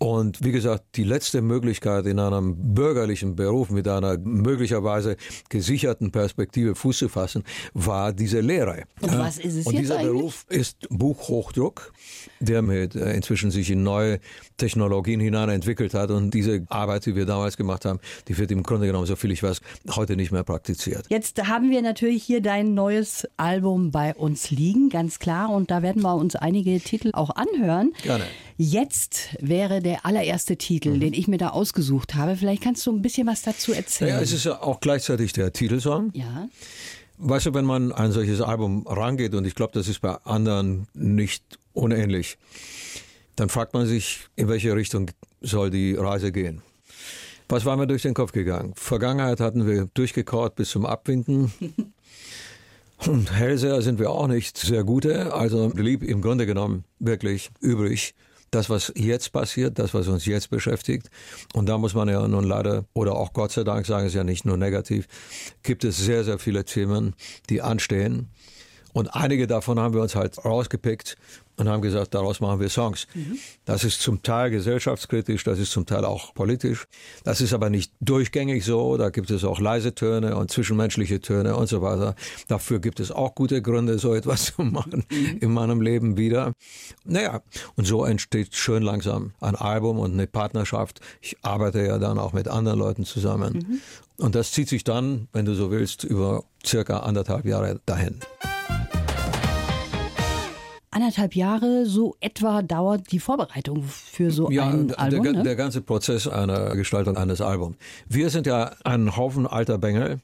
Und 0.03 0.43
wie 0.43 0.51
gesagt, 0.51 0.97
die 0.97 1.05
letzte 1.05 1.41
Möglichkeit 1.41 2.05
in 2.07 2.19
einem 2.19 2.73
bürgerlichen 2.73 3.37
Beruf 3.37 3.69
mit 3.69 3.87
einer 3.87 4.17
möglicherweise 4.17 5.15
gesicherten 5.47 6.11
Perspektive 6.11 6.75
Fuß 6.75 6.97
zu 6.97 7.07
fassen, 7.07 7.45
war 7.73 8.11
diese 8.11 8.41
Lehre. 8.41 8.83
Und 8.99 9.17
was 9.17 9.37
ist 9.37 9.55
es 9.55 9.65
Und 9.65 9.75
jetzt 9.75 9.83
dieser 9.83 9.99
eigentlich? 9.99 10.11
Beruf 10.11 10.45
ist 10.49 10.89
Buchhochdruck, 10.89 11.93
der 12.41 12.61
mit 12.61 12.95
äh, 12.95 13.13
inzwischen 13.13 13.49
sich 13.49 13.71
in 13.71 13.83
neue 13.83 14.19
Technologien 14.57 15.21
hinein 15.21 15.47
entwickelt 15.47 15.93
hat. 15.93 16.11
Und 16.11 16.33
diese 16.33 16.65
Arbeit, 16.67 17.05
die 17.05 17.15
wir 17.15 17.25
damals 17.25 17.55
gemacht 17.55 17.85
haben, 17.85 17.99
die 18.27 18.37
wird 18.37 18.51
im 18.51 18.63
Grunde 18.63 18.87
genommen, 18.87 19.05
so 19.05 19.15
viel 19.15 19.31
ich 19.31 19.41
weiß, 19.41 19.61
heute 19.95 20.17
nicht 20.17 20.33
mehr 20.33 20.43
praktiziert. 20.43 21.05
Jetzt 21.07 21.41
haben 21.47 21.71
wir 21.71 21.81
natürlich 21.81 22.23
hier 22.25 22.41
dein 22.41 22.73
neues 22.73 23.25
Album 23.37 23.91
bei 23.91 24.13
uns 24.13 24.51
liegen, 24.51 24.89
ganz 24.89 25.19
klar. 25.19 25.49
Und 25.49 25.71
da 25.71 25.81
werden 25.81 26.01
wir 26.01 26.15
uns 26.15 26.35
einige 26.35 26.77
Titel 26.81 27.11
auch 27.13 27.29
anhören. 27.29 27.93
Gerne. 28.03 28.25
Jetzt 28.57 29.35
wäre 29.39 29.81
der 29.81 30.05
allererste 30.05 30.57
Titel, 30.57 30.91
mhm. 30.91 30.99
den 30.99 31.13
ich 31.13 31.27
mir 31.27 31.37
da 31.37 31.49
ausgesucht 31.49 32.15
habe. 32.15 32.35
Vielleicht 32.35 32.63
kannst 32.63 32.85
du 32.85 32.91
ein 32.91 33.01
bisschen 33.01 33.27
was 33.27 33.41
dazu 33.41 33.73
erzählen. 33.73 34.11
Ja, 34.11 34.21
es 34.21 34.31
ist 34.31 34.45
ja 34.45 34.61
auch 34.61 34.79
gleichzeitig 34.79 35.33
der 35.33 35.53
Titelsong. 35.53 36.11
Ja. 36.13 36.49
Weißt 37.17 37.47
du, 37.47 37.53
wenn 37.53 37.65
man 37.65 37.91
ein 37.91 38.11
solches 38.11 38.41
Album 38.41 38.85
rangeht, 38.87 39.33
und 39.33 39.45
ich 39.45 39.55
glaube, 39.55 39.73
das 39.73 39.87
ist 39.87 40.01
bei 40.01 40.15
anderen 40.23 40.87
nicht 40.93 41.43
unähnlich, 41.73 42.37
dann 43.35 43.49
fragt 43.49 43.73
man 43.73 43.87
sich, 43.87 44.27
in 44.35 44.47
welche 44.47 44.75
Richtung 44.75 45.09
soll 45.41 45.69
die 45.69 45.95
Reise 45.95 46.31
gehen. 46.31 46.61
Was 47.49 47.65
war 47.65 47.77
mir 47.77 47.87
durch 47.87 48.01
den 48.03 48.13
Kopf 48.13 48.31
gegangen? 48.31 48.73
Vergangenheit 48.75 49.39
hatten 49.39 49.67
wir 49.67 49.89
durchgekaut 49.93 50.55
bis 50.55 50.69
zum 50.69 50.85
Abwinken. 50.85 51.51
Und 53.05 53.33
Hellseher 53.33 53.81
sind 53.81 53.99
wir 53.99 54.11
auch 54.11 54.27
nicht 54.27 54.57
sehr 54.57 54.83
gute, 54.83 55.33
also 55.33 55.69
blieb 55.69 56.03
im 56.03 56.21
Grunde 56.21 56.45
genommen 56.45 56.85
wirklich 56.99 57.51
übrig 57.59 58.13
das, 58.53 58.69
was 58.69 58.91
jetzt 58.95 59.31
passiert, 59.31 59.79
das, 59.79 59.93
was 59.93 60.07
uns 60.07 60.25
jetzt 60.25 60.49
beschäftigt. 60.49 61.09
Und 61.53 61.67
da 61.67 61.77
muss 61.77 61.93
man 61.93 62.09
ja 62.09 62.27
nun 62.27 62.43
leider 62.43 62.85
oder 62.93 63.15
auch 63.15 63.33
Gott 63.33 63.51
sei 63.51 63.63
Dank 63.63 63.85
sagen, 63.85 64.07
es 64.07 64.13
ja 64.13 64.23
nicht 64.23 64.45
nur 64.45 64.57
negativ, 64.57 65.07
gibt 65.63 65.83
es 65.83 65.97
sehr, 65.97 66.23
sehr 66.23 66.39
viele 66.39 66.65
Themen, 66.65 67.15
die 67.49 67.61
anstehen. 67.61 68.29
Und 68.93 69.15
einige 69.15 69.47
davon 69.47 69.79
haben 69.79 69.95
wir 69.95 70.01
uns 70.01 70.15
halt 70.15 70.45
rausgepickt 70.45 71.17
und 71.57 71.69
haben 71.69 71.81
gesagt, 71.81 72.13
daraus 72.13 72.39
machen 72.39 72.59
wir 72.59 72.69
Songs. 72.69 73.07
Mhm. 73.13 73.37
Das 73.65 73.83
ist 73.83 74.01
zum 74.01 74.23
Teil 74.23 74.49
gesellschaftskritisch, 74.49 75.43
das 75.43 75.59
ist 75.59 75.71
zum 75.71 75.85
Teil 75.85 76.05
auch 76.05 76.33
politisch. 76.33 76.85
Das 77.23 77.41
ist 77.41 77.53
aber 77.53 77.69
nicht 77.69 77.93
durchgängig 78.01 78.65
so. 78.65 78.97
Da 78.97 79.09
gibt 79.09 79.29
es 79.29 79.43
auch 79.43 79.59
leise 79.59 79.93
Töne 79.93 80.35
und 80.35 80.51
zwischenmenschliche 80.51 81.21
Töne 81.21 81.55
und 81.55 81.67
so 81.67 81.81
weiter. 81.81 82.15
Dafür 82.47 82.79
gibt 82.79 82.99
es 82.99 83.11
auch 83.11 83.35
gute 83.35 83.61
Gründe, 83.61 83.99
so 83.99 84.13
etwas 84.15 84.45
zu 84.55 84.63
machen 84.63 85.05
mhm. 85.11 85.37
in 85.41 85.53
meinem 85.53 85.81
Leben 85.81 86.17
wieder. 86.17 86.53
Naja, 87.05 87.41
und 87.75 87.85
so 87.85 88.05
entsteht 88.05 88.55
schön 88.55 88.83
langsam 88.83 89.33
ein 89.39 89.55
Album 89.55 89.99
und 89.99 90.13
eine 90.13 90.27
Partnerschaft. 90.27 91.01
Ich 91.21 91.37
arbeite 91.43 91.85
ja 91.85 91.99
dann 91.99 92.17
auch 92.17 92.33
mit 92.33 92.47
anderen 92.47 92.79
Leuten 92.79 93.05
zusammen. 93.05 93.53
Mhm. 93.53 93.81
Und 94.17 94.35
das 94.35 94.51
zieht 94.51 94.69
sich 94.69 94.83
dann, 94.83 95.27
wenn 95.33 95.45
du 95.45 95.53
so 95.55 95.71
willst, 95.71 96.03
über 96.03 96.43
circa 96.65 96.99
anderthalb 96.99 97.45
Jahre 97.45 97.79
dahin 97.85 98.19
anderthalb 100.93 101.35
Jahre 101.35 101.85
so 101.85 102.15
etwa 102.19 102.61
dauert 102.61 103.11
die 103.11 103.19
Vorbereitung 103.19 103.83
für 103.83 104.31
so 104.31 104.49
ja, 104.49 104.69
ein 104.69 104.93
Album. 104.93 105.23
Der, 105.23 105.33
ne? 105.33 105.43
der 105.43 105.55
ganze 105.55 105.81
Prozess 105.81 106.27
einer 106.27 106.75
Gestaltung 106.75 107.17
eines 107.17 107.41
Albums. 107.41 107.77
Wir 108.07 108.29
sind 108.29 108.47
ja 108.47 108.71
ein 108.83 109.15
Haufen 109.15 109.47
alter 109.47 109.77
Bengel. 109.77 110.19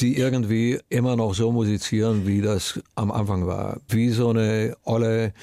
die 0.00 0.16
irgendwie 0.16 0.78
immer 0.88 1.14
noch 1.14 1.34
so 1.34 1.52
musizieren, 1.52 2.26
wie 2.26 2.40
das 2.40 2.80
am 2.94 3.10
Anfang 3.10 3.46
war. 3.46 3.80
Wie 3.88 4.08
so 4.10 4.30
eine 4.30 4.74
olle 4.84 5.34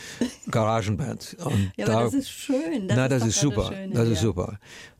Garagenband. 0.49 1.37
Und 1.43 1.71
ja, 1.77 1.85
da, 1.85 2.03
das 2.03 2.15
ist 2.15 2.29
schön. 2.29 2.87
Das 2.87 2.97
na, 2.97 3.07
das 3.07 3.21
ist, 3.21 3.35
ist 3.35 3.41
super. 3.41 3.67
Schöne, 3.67 3.93
das 3.93 4.09
ist 4.09 4.21
super. 4.21 4.57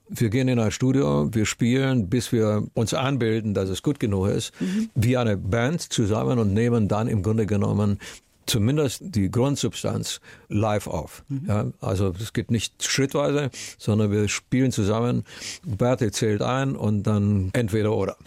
Wir 0.10 0.30
gehen 0.30 0.48
in 0.48 0.60
ein 0.60 0.72
Studio, 0.72 1.34
wir 1.34 1.46
spielen, 1.46 2.08
bis 2.08 2.32
wir 2.32 2.68
uns 2.76 2.94
anbilden, 2.94 3.54
dass 3.54 3.70
es 3.70 3.84
gut 3.84 4.00
genug 4.00 4.28
ist, 4.28 4.54
mhm. 4.62 4.90
wie 4.96 5.18
eine 5.18 5.36
Band 5.36 5.82
zusammen 5.82 6.40
und 6.40 6.54
nehmen 6.54 6.88
dann 6.88 7.08
im 7.08 7.24
Grunde 7.24 7.46
genommen 7.46 8.00
zumindest 8.48 9.02
die 9.02 9.30
Grundsubstanz 9.30 10.20
live 10.50 10.88
auf. 10.88 11.24
Mhm. 11.28 11.46
Ja, 11.48 11.66
also 11.82 12.14
es 12.20 12.34
geht 12.34 12.52
nicht 12.52 12.84
schrittweise, 12.84 13.50
sondern 13.78 14.12
wir 14.12 14.28
spielen 14.28 14.72
zusammen. 14.72 15.24
Bertie 15.66 16.12
zählt 16.12 16.42
ein 16.42 16.76
und 16.76 17.04
dann 17.04 17.50
entweder 17.54 17.94
oder. 17.94 18.18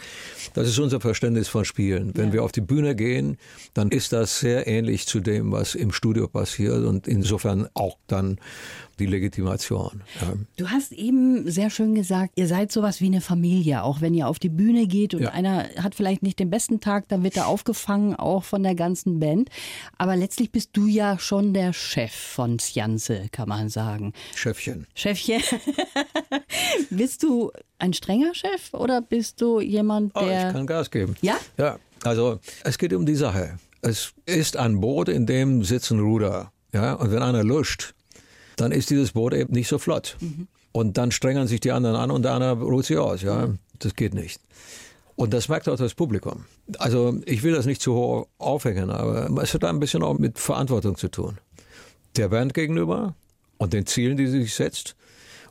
Das 0.55 0.69
ist 0.69 0.79
unser 0.79 1.01
Verständnis 1.01 1.49
von 1.49 1.65
Spielen. 1.65 2.13
Wenn 2.15 2.29
ja. 2.29 2.33
wir 2.35 2.45
auf 2.45 2.53
die 2.53 2.61
Bühne 2.61 2.95
gehen, 2.95 3.39
dann 3.75 3.91
ist 3.91 4.13
das 4.13 4.39
sehr 4.39 4.67
ähnlich 4.67 5.07
zu 5.07 5.21
dem, 5.21 5.53
was 5.53 5.75
im 5.75 5.93
Studio 5.93 6.29
passiert 6.29 6.85
und 6.85 7.09
insofern 7.09 7.69
auch 7.75 7.97
dann 8.07 8.39
die 9.01 9.07
Legitimation. 9.07 10.03
Ja. 10.21 10.35
Du 10.57 10.71
hast 10.71 10.93
eben 10.93 11.51
sehr 11.51 11.71
schön 11.71 11.95
gesagt, 11.95 12.33
ihr 12.37 12.47
seid 12.47 12.71
sowas 12.71 13.01
wie 13.01 13.07
eine 13.07 13.21
Familie, 13.21 13.83
auch 13.83 14.01
wenn 14.01 14.15
ihr 14.15 14.29
auf 14.29 14.39
die 14.39 14.49
Bühne 14.49 14.87
geht 14.87 15.15
und 15.15 15.23
ja. 15.23 15.31
einer 15.31 15.69
hat 15.77 15.95
vielleicht 15.95 16.23
nicht 16.23 16.39
den 16.39 16.51
besten 16.51 16.81
Tag, 16.81 17.09
dann 17.09 17.25
wird 17.25 17.37
er 17.37 17.49
aufgefangen, 17.49 18.15
auch 18.15 18.45
von 18.45 18.63
der 18.63 18.75
ganzen 18.75 19.19
Band. 19.19 19.49
Aber 19.99 20.17
letztlich 20.17 20.53
bist 20.53 20.71
du 20.75 20.87
ja 20.87 21.19
schon 21.19 21.55
der 21.55 21.73
Chef 21.73 22.13
von 22.13 22.59
Sjanse, 22.59 23.27
kann 23.33 23.49
man 23.49 23.69
sagen. 23.69 24.13
Chefchen. 24.35 24.87
Chefchen. 24.95 25.43
bist 26.91 27.23
du 27.23 27.51
ein 27.79 27.95
strenger 27.95 28.35
Chef 28.35 28.73
oder 28.75 29.01
bist 29.01 29.41
du 29.41 29.61
jemand, 29.61 30.15
der. 30.15 30.23
Oh, 30.23 30.49
ich 30.49 30.53
kann 30.53 30.67
Gas 30.67 30.91
geben. 30.91 31.17
Ja? 31.23 31.37
Ja. 31.59 31.79
Also, 32.03 32.39
es 32.65 32.79
geht 32.79 32.93
um 32.93 33.05
die 33.05 33.15
Sache. 33.15 33.59
Es 33.83 34.13
ist 34.27 34.57
ein 34.57 34.81
Boot, 34.81 35.09
in 35.09 35.27
dem 35.27 35.65
sitzen 35.65 36.01
Ruder. 36.01 36.53
Ja, 36.73 36.95
und 36.95 37.11
wenn 37.11 37.23
einer 37.23 37.43
luscht, 37.43 37.95
dann 38.61 38.73
ist 38.73 38.91
dieses 38.91 39.13
Boot 39.13 39.35
eben 39.35 39.53
nicht 39.53 39.69
so 39.69 39.79
flott. 39.79 40.17
Mhm. 40.21 40.49
Und 40.73 40.99
dann 40.99 41.11
strengen 41.11 41.47
sich 41.49 41.61
die 41.61 41.73
anderen 41.73 41.97
an 41.97 42.11
und 42.11 42.23
der 42.23 42.33
andere 42.33 42.63
ruht 42.63 42.85
sich 42.85 42.99
aus. 42.99 43.23
Ja, 43.23 43.49
das 43.79 43.97
geht 43.97 44.15
nicht. 44.15 44.41
Und 45.17 45.35
das 45.35 45.49
merkt 45.49 45.69
auch 45.69 45.77
das 45.77 45.95
Publikum. 45.95 46.45
Also 46.79 47.21
ich 47.27 47.43
will 47.43 47.53
das 47.53 47.67
nicht 47.67 47.83
zu 47.83 47.95
hoch 47.95 48.27
aufhängen, 48.39 48.91
aber 48.91 49.43
es 49.43 49.53
hat 49.53 49.65
ein 49.65 49.81
bisschen 49.81 50.03
auch 50.03 50.19
mit 50.19 50.39
Verantwortung 50.39 50.97
zu 50.97 51.09
tun. 51.09 51.39
Der 52.17 52.29
Band 52.29 52.55
gegenüber 52.55 53.15
und 53.59 53.73
den 53.73 53.87
Zielen, 53.87 54.17
die 54.17 54.27
sie 54.27 54.43
sich 54.43 54.55
setzt 54.55 54.97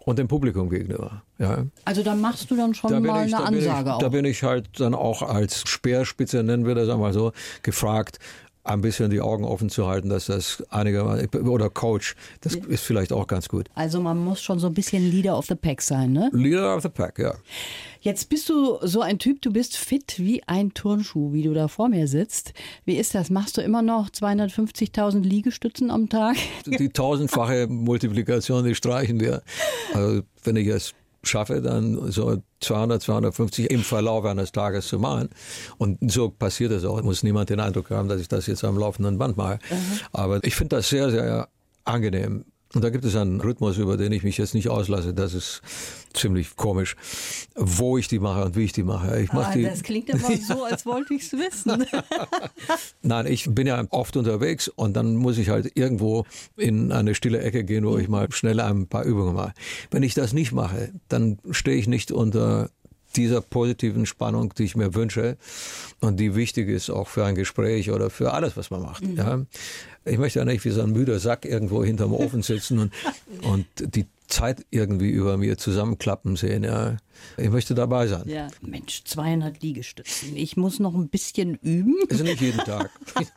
und 0.05 0.17
dem 0.17 0.27
Publikum 0.27 0.69
gegenüber. 0.69 1.21
Ja. 1.37 1.65
Also 1.85 2.01
da 2.01 2.15
machst 2.15 2.49
du 2.49 2.55
dann 2.55 2.73
schon 2.73 2.89
da 2.89 2.99
mal 2.99 3.27
ich, 3.27 3.35
eine 3.35 3.45
Ansage 3.45 3.89
ich, 3.89 3.91
auch. 3.91 3.99
Da 3.99 4.09
bin 4.09 4.25
ich 4.25 4.43
halt 4.43 4.67
dann 4.79 4.95
auch 4.95 5.21
als 5.21 5.67
Speerspitze, 5.67 6.41
nennen 6.43 6.65
wir 6.65 6.73
das 6.73 6.89
einmal 6.89 7.13
so, 7.13 7.31
gefragt, 7.61 8.17
ein 8.63 8.81
bisschen 8.81 9.09
die 9.09 9.21
Augen 9.21 9.45
offen 9.45 9.69
zu 9.69 9.87
halten, 9.87 10.09
dass 10.09 10.27
das 10.27 10.63
einigermaßen, 10.69 11.47
oder 11.47 11.69
Coach, 11.69 12.15
das 12.41 12.55
ist 12.55 12.83
vielleicht 12.83 13.11
auch 13.11 13.27
ganz 13.27 13.47
gut. 13.47 13.67
Also 13.73 13.99
man 13.99 14.17
muss 14.17 14.41
schon 14.41 14.59
so 14.59 14.67
ein 14.67 14.73
bisschen 14.73 15.09
Leader 15.09 15.37
of 15.37 15.45
the 15.47 15.55
Pack 15.55 15.81
sein, 15.81 16.11
ne? 16.11 16.29
Leader 16.33 16.75
of 16.75 16.83
the 16.83 16.89
Pack, 16.89 17.19
ja. 17.19 17.33
Jetzt 18.01 18.29
bist 18.29 18.47
du 18.47 18.77
so 18.81 19.01
ein 19.01 19.19
Typ, 19.19 19.41
du 19.41 19.51
bist 19.51 19.75
fit 19.75 20.15
wie 20.19 20.41
ein 20.47 20.73
Turnschuh, 20.73 21.33
wie 21.33 21.43
du 21.43 21.53
da 21.53 21.67
vor 21.67 21.89
mir 21.89 22.07
sitzt. 22.07 22.53
Wie 22.85 22.95
ist 22.95 23.13
das? 23.13 23.29
Machst 23.29 23.57
du 23.57 23.61
immer 23.61 23.81
noch 23.81 24.09
250.000 24.09 25.21
Liegestützen 25.21 25.91
am 25.91 26.07
Tag? 26.07 26.37
Die 26.65 26.89
tausendfache 26.89 27.67
Multiplikation, 27.67 28.63
die 28.63 28.75
streichen 28.75 29.19
wir. 29.19 29.41
Also 29.93 30.21
wenn 30.43 30.55
ich 30.55 30.67
es 30.67 30.93
schaffe, 31.23 31.61
dann 31.61 32.11
so 32.11 32.41
200, 32.61 33.01
250 33.01 33.69
im 33.71 33.81
Verlauf 33.81 34.25
eines 34.25 34.51
Tages 34.51 34.87
zu 34.87 34.99
machen. 34.99 35.29
Und 35.77 36.11
so 36.11 36.29
passiert 36.29 36.71
es 36.71 36.85
auch. 36.85 37.01
Muss 37.01 37.23
niemand 37.23 37.49
den 37.49 37.59
Eindruck 37.59 37.89
haben, 37.89 38.09
dass 38.09 38.21
ich 38.21 38.27
das 38.27 38.47
jetzt 38.47 38.63
am 38.63 38.77
laufenden 38.77 39.17
Band 39.17 39.37
mache. 39.37 39.59
Mhm. 39.69 39.99
Aber 40.11 40.43
ich 40.43 40.55
finde 40.55 40.77
das 40.77 40.89
sehr, 40.89 41.09
sehr 41.11 41.49
angenehm. 41.85 42.45
Und 42.75 42.83
da 42.83 42.91
gibt 42.91 43.03
es 43.03 43.15
einen 43.15 43.41
Rhythmus, 43.41 43.79
über 43.79 43.97
den 43.97 44.11
ich 44.11 44.21
mich 44.21 44.37
jetzt 44.37 44.53
nicht 44.53 44.69
auslasse. 44.69 45.11
Das 45.11 45.33
ist 45.33 45.61
ziemlich 46.13 46.55
komisch, 46.55 46.95
wo 47.55 47.97
ich 47.97 48.07
die 48.07 48.19
mache 48.19 48.45
und 48.45 48.55
wie 48.55 48.65
ich 48.65 48.73
die 48.73 48.83
mache. 48.83 49.19
Ich 49.21 49.33
mach 49.33 49.49
ah, 49.49 49.53
die 49.53 49.63
das 49.63 49.81
klingt 49.81 50.13
aber 50.13 50.37
so, 50.47 50.65
als 50.65 50.85
wollte 50.85 51.15
ich 51.15 51.23
es 51.23 51.33
wissen. 51.33 51.85
Nein, 53.01 53.25
ich 53.25 53.49
bin 53.49 53.65
ja 53.65 53.83
oft 53.89 54.15
unterwegs 54.17 54.67
und 54.67 54.95
dann 54.95 55.15
muss 55.15 55.39
ich 55.39 55.49
halt 55.49 55.71
irgendwo 55.75 56.25
in 56.57 56.91
eine 56.91 57.15
stille 57.15 57.41
Ecke 57.41 57.63
gehen, 57.63 57.85
wo 57.87 57.97
ich 57.97 58.07
mal 58.07 58.31
schnell 58.31 58.59
ein 58.59 58.87
paar 58.87 59.03
Übungen 59.03 59.33
mache. 59.33 59.53
Wenn 59.89 60.03
ich 60.03 60.13
das 60.13 60.33
nicht 60.33 60.51
mache, 60.51 60.93
dann 61.07 61.39
stehe 61.49 61.77
ich 61.77 61.87
nicht 61.87 62.11
unter 62.11 62.69
dieser 63.15 63.41
positiven 63.41 64.05
Spannung, 64.05 64.53
die 64.57 64.63
ich 64.63 64.75
mir 64.75 64.93
wünsche 64.93 65.37
und 65.99 66.19
die 66.19 66.35
wichtig 66.35 66.69
ist 66.69 66.89
auch 66.89 67.07
für 67.07 67.25
ein 67.25 67.35
Gespräch 67.35 67.91
oder 67.91 68.09
für 68.09 68.33
alles, 68.33 68.57
was 68.57 68.69
man 68.69 68.81
macht. 68.81 69.03
Mhm. 69.03 69.17
Ja. 69.17 69.41
Ich 70.05 70.17
möchte 70.17 70.39
ja 70.39 70.45
nicht 70.45 70.63
wie 70.65 70.69
so 70.69 70.81
ein 70.81 70.91
müder 70.91 71.19
Sack 71.19 71.45
irgendwo 71.45 71.83
hinterm 71.83 72.13
Ofen 72.13 72.41
sitzen 72.41 72.79
und, 72.79 72.93
und 73.43 73.65
die 73.77 74.05
Zeit 74.29 74.65
irgendwie 74.69 75.09
über 75.09 75.37
mir 75.37 75.57
zusammenklappen 75.57 76.35
sehen. 76.35 76.63
Ja. 76.63 76.97
Ich 77.37 77.49
möchte 77.49 77.75
dabei 77.75 78.07
sein. 78.07 78.23
Ja. 78.27 78.47
Mensch, 78.61 79.03
200 79.03 79.61
Liegestützen. 79.61 80.37
Ich 80.37 80.55
muss 80.55 80.79
noch 80.79 80.93
ein 80.93 81.09
bisschen 81.09 81.55
üben. 81.55 81.95
Ist 82.07 82.23
nicht 82.23 82.39
jeden 82.39 82.59
Tag. 82.59 82.91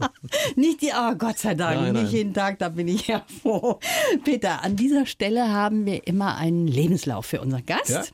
nicht 0.56 0.82
die, 0.82 0.92
oh 0.94 1.14
Gott 1.16 1.38
sei 1.38 1.54
Dank, 1.54 1.80
nein, 1.80 1.92
nicht 1.94 2.02
nein. 2.02 2.12
jeden 2.12 2.34
Tag, 2.34 2.58
da 2.58 2.68
bin 2.68 2.88
ich 2.88 3.08
ja 3.08 3.24
froh. 3.42 3.80
Peter, 4.24 4.62
an 4.62 4.76
dieser 4.76 5.06
Stelle 5.06 5.48
haben 5.48 5.86
wir 5.86 6.06
immer 6.06 6.36
einen 6.36 6.66
Lebenslauf 6.66 7.26
für 7.26 7.40
unseren 7.40 7.66
Gast. 7.66 7.90
Ja? 7.90 8.04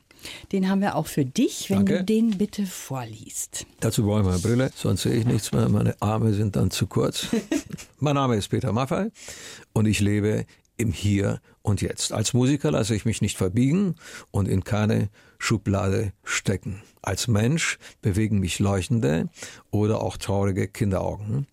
Den 0.51 0.69
haben 0.69 0.81
wir 0.81 0.95
auch 0.95 1.07
für 1.07 1.25
dich, 1.25 1.69
wenn 1.69 1.85
Danke. 1.85 1.97
du 1.99 2.03
den 2.05 2.37
bitte 2.37 2.65
vorliest. 2.65 3.65
Dazu 3.79 4.03
brauche 4.03 4.21
ich 4.21 4.25
meine 4.25 4.39
Brille, 4.39 4.71
sonst 4.75 5.03
sehe 5.03 5.13
ich 5.13 5.25
nichts 5.25 5.51
mehr. 5.51 5.69
Meine 5.69 5.95
Arme 6.01 6.33
sind 6.33 6.55
dann 6.55 6.71
zu 6.71 6.87
kurz. 6.87 7.27
mein 7.99 8.15
Name 8.15 8.35
ist 8.35 8.49
Peter 8.49 8.71
Maffei 8.71 9.11
und 9.73 9.85
ich 9.85 9.99
lebe 9.99 10.45
im 10.79 10.93
Hier 10.93 11.41
und 11.61 11.81
Jetzt. 11.81 12.13
Als 12.13 12.33
Musiker 12.33 12.71
lasse 12.71 12.95
ich 12.95 13.05
mich 13.05 13.21
nicht 13.21 13.37
verbiegen 13.37 13.95
und 14.31 14.47
in 14.47 14.63
keine 14.63 15.09
Schublade 15.37 16.13
stecken. 16.23 16.81
Als 17.01 17.27
Mensch 17.27 17.77
bewegen 18.01 18.39
mich 18.39 18.59
leuchtende 18.59 19.29
oder 19.71 20.01
auch 20.01 20.17
traurige 20.17 20.67
Kinderaugen. 20.67 21.47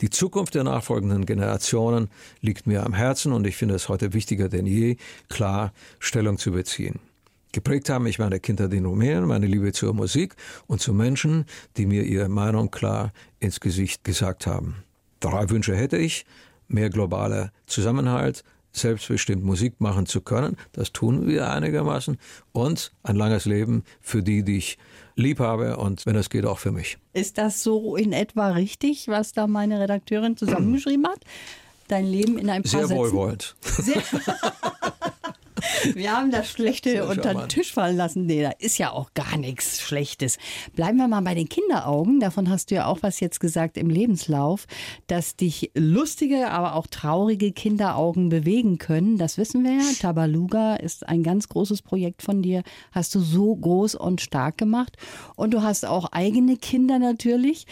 Die 0.00 0.10
Zukunft 0.10 0.54
der 0.54 0.64
nachfolgenden 0.64 1.26
Generationen 1.26 2.08
liegt 2.40 2.66
mir 2.66 2.84
am 2.84 2.94
Herzen 2.94 3.32
und 3.32 3.46
ich 3.46 3.56
finde 3.56 3.74
es 3.74 3.88
heute 3.88 4.12
wichtiger 4.12 4.48
denn 4.48 4.66
je, 4.66 4.96
klar 5.28 5.72
Stellung 5.98 6.38
zu 6.38 6.52
beziehen. 6.52 6.98
Geprägt 7.52 7.90
haben 7.90 8.04
mich 8.04 8.20
meine 8.20 8.38
Kindheit 8.38 8.72
in 8.72 8.86
Rumänien, 8.86 9.26
meine 9.26 9.46
Liebe 9.46 9.72
zur 9.72 9.92
Musik 9.92 10.36
und 10.68 10.80
zu 10.80 10.94
Menschen, 10.94 11.46
die 11.76 11.86
mir 11.86 12.04
ihre 12.04 12.28
Meinung 12.28 12.70
klar 12.70 13.12
ins 13.40 13.58
Gesicht 13.58 14.04
gesagt 14.04 14.46
haben. 14.46 14.84
Drei 15.18 15.50
Wünsche 15.50 15.74
hätte 15.74 15.96
ich. 15.96 16.24
Mehr 16.68 16.90
globaler 16.90 17.50
Zusammenhalt, 17.66 18.44
selbstbestimmt 18.72 19.42
Musik 19.42 19.80
machen 19.80 20.06
zu 20.06 20.20
können, 20.20 20.56
das 20.70 20.92
tun 20.92 21.26
wir 21.26 21.50
einigermaßen, 21.50 22.16
und 22.52 22.92
ein 23.02 23.16
langes 23.16 23.44
Leben 23.44 23.82
für 24.00 24.22
die, 24.22 24.44
die 24.44 24.58
ich 24.58 24.78
lieb 25.16 25.40
habe 25.40 25.76
und 25.78 26.06
wenn 26.06 26.14
es 26.14 26.30
geht, 26.30 26.46
auch 26.46 26.58
für 26.60 26.70
mich. 26.70 26.98
Ist 27.12 27.38
das 27.38 27.64
so 27.64 27.96
in 27.96 28.12
etwa 28.12 28.50
richtig, 28.50 29.08
was 29.08 29.32
da 29.32 29.48
meine 29.48 29.80
Redakteurin 29.80 30.36
zusammengeschrieben 30.36 31.08
hat? 31.08 31.24
Dein 31.88 32.06
Leben 32.06 32.38
in 32.38 32.48
ein 32.48 32.62
paar 32.62 32.70
Sehr 32.70 32.86
Sätzen? 32.86 32.96
wohlwollend. 32.96 33.56
Sehr 33.62 34.00
Wir 35.94 36.16
haben 36.16 36.30
das 36.30 36.50
Schlechte 36.50 37.06
unter 37.06 37.34
den 37.34 37.48
Tisch 37.48 37.72
fallen 37.72 37.96
lassen. 37.96 38.26
Nee, 38.26 38.42
da 38.42 38.50
ist 38.58 38.78
ja 38.78 38.92
auch 38.92 39.14
gar 39.14 39.36
nichts 39.36 39.80
Schlechtes. 39.80 40.38
Bleiben 40.74 40.98
wir 40.98 41.08
mal 41.08 41.20
bei 41.20 41.34
den 41.34 41.48
Kinderaugen. 41.48 42.20
Davon 42.20 42.50
hast 42.50 42.70
du 42.70 42.76
ja 42.76 42.86
auch 42.86 42.98
was 43.02 43.20
jetzt 43.20 43.40
gesagt 43.40 43.76
im 43.76 43.90
Lebenslauf, 43.90 44.66
dass 45.06 45.36
dich 45.36 45.70
lustige, 45.74 46.50
aber 46.50 46.74
auch 46.74 46.86
traurige 46.86 47.52
Kinderaugen 47.52 48.28
bewegen 48.28 48.78
können. 48.78 49.18
Das 49.18 49.38
wissen 49.38 49.64
wir 49.64 49.72
ja. 49.72 49.82
Tabaluga 50.00 50.76
ist 50.76 51.08
ein 51.08 51.22
ganz 51.22 51.48
großes 51.48 51.82
Projekt 51.82 52.22
von 52.22 52.42
dir. 52.42 52.62
Hast 52.92 53.14
du 53.14 53.20
so 53.20 53.54
groß 53.54 53.94
und 53.94 54.20
stark 54.20 54.58
gemacht. 54.58 54.96
Und 55.36 55.54
du 55.54 55.62
hast 55.62 55.86
auch 55.86 56.12
eigene 56.12 56.56
Kinder 56.56 56.98
natürlich. 56.98 57.66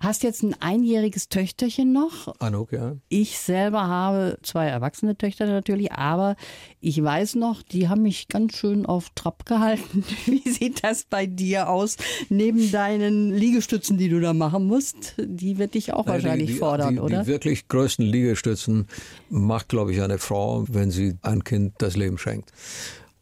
Hast 0.00 0.22
jetzt 0.22 0.42
ein 0.42 0.54
einjähriges 0.60 1.28
Töchterchen 1.28 1.92
noch. 1.92 2.34
Anuk, 2.40 2.72
ja. 2.72 2.96
Ich 3.10 3.38
selber 3.38 3.86
habe 3.86 4.38
zwei 4.42 4.66
erwachsene 4.66 5.16
Töchter 5.16 5.44
natürlich, 5.44 5.92
aber 5.92 6.36
ich 6.80 7.02
weiß 7.02 7.34
noch, 7.34 7.62
die 7.62 7.90
haben 7.90 8.00
mich 8.02 8.28
ganz 8.28 8.56
schön 8.56 8.86
auf 8.86 9.10
Trab 9.14 9.44
gehalten. 9.44 10.02
Wie 10.24 10.48
sieht 10.48 10.82
das 10.84 11.04
bei 11.04 11.26
dir 11.26 11.68
aus? 11.68 11.98
Neben 12.30 12.72
deinen 12.72 13.30
Liegestützen, 13.30 13.98
die 13.98 14.08
du 14.08 14.20
da 14.20 14.32
machen 14.32 14.66
musst, 14.66 15.16
die 15.18 15.58
wird 15.58 15.74
dich 15.74 15.92
auch 15.92 16.06
Nein, 16.06 16.14
wahrscheinlich 16.14 16.46
die, 16.46 16.52
die, 16.54 16.58
fordern, 16.58 16.94
die, 16.94 17.00
oder? 17.00 17.20
Die 17.22 17.26
wirklich 17.26 17.68
größten 17.68 18.06
Liegestützen 18.06 18.88
macht, 19.28 19.68
glaube 19.68 19.92
ich, 19.92 20.00
eine 20.00 20.16
Frau, 20.16 20.64
wenn 20.68 20.90
sie 20.90 21.18
ein 21.20 21.44
Kind 21.44 21.74
das 21.76 21.96
Leben 21.96 22.16
schenkt. 22.16 22.52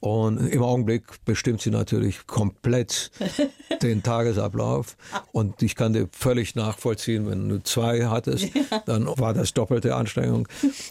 Und 0.01 0.39
im 0.47 0.63
Augenblick 0.63 1.03
bestimmt 1.25 1.61
sie 1.61 1.71
natürlich 1.71 2.27
komplett 2.27 3.11
den 3.83 4.03
Tagesablauf. 4.03 4.97
Und 5.33 5.63
ich 5.63 5.75
kann 5.75 5.93
dir 5.93 6.09
völlig 6.13 6.55
nachvollziehen, 6.55 7.29
wenn 7.29 7.49
du 7.49 7.63
zwei 7.63 8.07
hattest, 8.07 8.51
dann 8.87 9.07
war 9.19 9.35
das 9.35 9.55
doppelte 9.55 9.97
Anstrengung, 9.97 10.47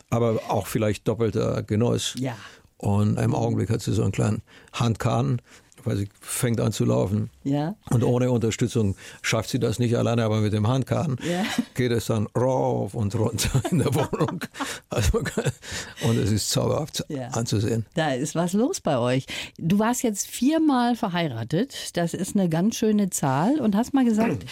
aber 0.09 0.39
auch 0.49 0.67
vielleicht 0.67 1.07
doppelter 1.07 1.63
Genuss. 1.63 2.15
Ja. 2.17 2.35
Und 2.77 3.17
im 3.17 3.33
Augenblick 3.33 3.69
hat 3.69 3.81
sie 3.81 3.93
so 3.93 4.03
einen 4.03 4.11
kleinen 4.11 4.41
Handkahn, 4.73 5.41
weil 5.83 5.97
sie 5.97 6.09
fängt 6.19 6.59
an 6.59 6.71
zu 6.71 6.85
laufen. 6.85 7.29
Ja. 7.43 7.75
Und 7.89 8.03
ohne 8.03 8.31
Unterstützung 8.31 8.95
schafft 9.21 9.49
sie 9.49 9.59
das 9.59 9.79
nicht 9.79 9.95
alleine, 9.95 10.23
aber 10.23 10.41
mit 10.41 10.53
dem 10.53 10.67
Handkarren 10.67 11.17
ja. 11.27 11.43
geht 11.75 11.91
es 11.91 12.05
dann 12.05 12.27
rauf 12.37 12.93
und 12.93 13.15
runter 13.15 13.61
in 13.71 13.79
der 13.79 13.93
Wohnung. 13.93 14.43
Also, 14.89 15.19
und 15.19 16.17
es 16.17 16.31
ist 16.31 16.49
zauberhaft 16.49 17.05
ja. 17.09 17.27
anzusehen. 17.29 17.85
Da 17.93 18.13
ist 18.13 18.35
was 18.35 18.53
los 18.53 18.81
bei 18.81 18.97
euch. 18.97 19.25
Du 19.57 19.79
warst 19.79 20.03
jetzt 20.03 20.27
viermal 20.27 20.95
verheiratet. 20.95 21.97
Das 21.97 22.13
ist 22.13 22.35
eine 22.35 22.49
ganz 22.49 22.75
schöne 22.75 23.09
Zahl 23.09 23.59
und 23.59 23.75
hast 23.75 23.93
mal 23.93 24.05
gesagt, 24.05 24.45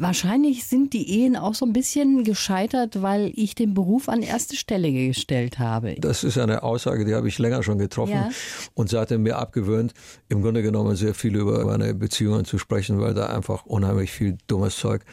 Wahrscheinlich 0.00 0.64
sind 0.64 0.92
die 0.92 1.22
Ehen 1.22 1.34
auch 1.34 1.54
so 1.54 1.66
ein 1.66 1.72
bisschen 1.72 2.22
gescheitert, 2.22 3.02
weil 3.02 3.32
ich 3.34 3.56
den 3.56 3.74
Beruf 3.74 4.08
an 4.08 4.22
erste 4.22 4.54
Stelle 4.54 4.92
gestellt 4.92 5.58
habe. 5.58 5.96
Das 5.98 6.22
ist 6.22 6.38
eine 6.38 6.62
Aussage, 6.62 7.04
die 7.04 7.16
habe 7.16 7.26
ich 7.26 7.38
länger 7.40 7.64
schon 7.64 7.78
getroffen 7.78 8.12
ja. 8.12 8.30
und 8.74 8.88
seitdem 8.88 9.24
mir 9.24 9.38
abgewöhnt, 9.38 9.94
im 10.28 10.40
Grunde 10.40 10.62
genommen 10.62 10.94
sehr 10.94 11.14
viel 11.14 11.34
über 11.34 11.64
meine 11.64 11.94
Beziehungen 11.94 12.44
zu 12.44 12.58
sprechen, 12.58 13.00
weil 13.00 13.12
da 13.12 13.26
einfach 13.26 13.66
unheimlich 13.66 14.12
viel 14.12 14.38
dummes 14.46 14.76
Zeug 14.76 15.04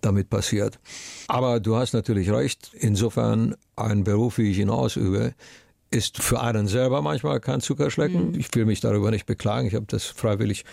damit 0.00 0.30
passiert. 0.30 0.78
Aber 1.28 1.60
du 1.60 1.76
hast 1.76 1.92
natürlich 1.92 2.30
recht, 2.30 2.70
insofern 2.72 3.56
ein 3.76 4.04
Beruf, 4.04 4.38
wie 4.38 4.50
ich 4.50 4.58
ihn 4.58 4.70
ausübe, 4.70 5.34
ist 5.90 6.22
für 6.22 6.40
einen 6.40 6.68
selber 6.68 7.02
manchmal 7.02 7.40
kein 7.40 7.60
Zuckerschlecken. 7.60 8.32
Mhm. 8.32 8.38
Ich 8.38 8.54
will 8.54 8.64
mich 8.64 8.80
darüber 8.80 9.10
nicht 9.10 9.26
beklagen. 9.26 9.66
Ich 9.66 9.74
habe 9.74 9.86
das 9.88 10.04
freiwillig 10.04 10.64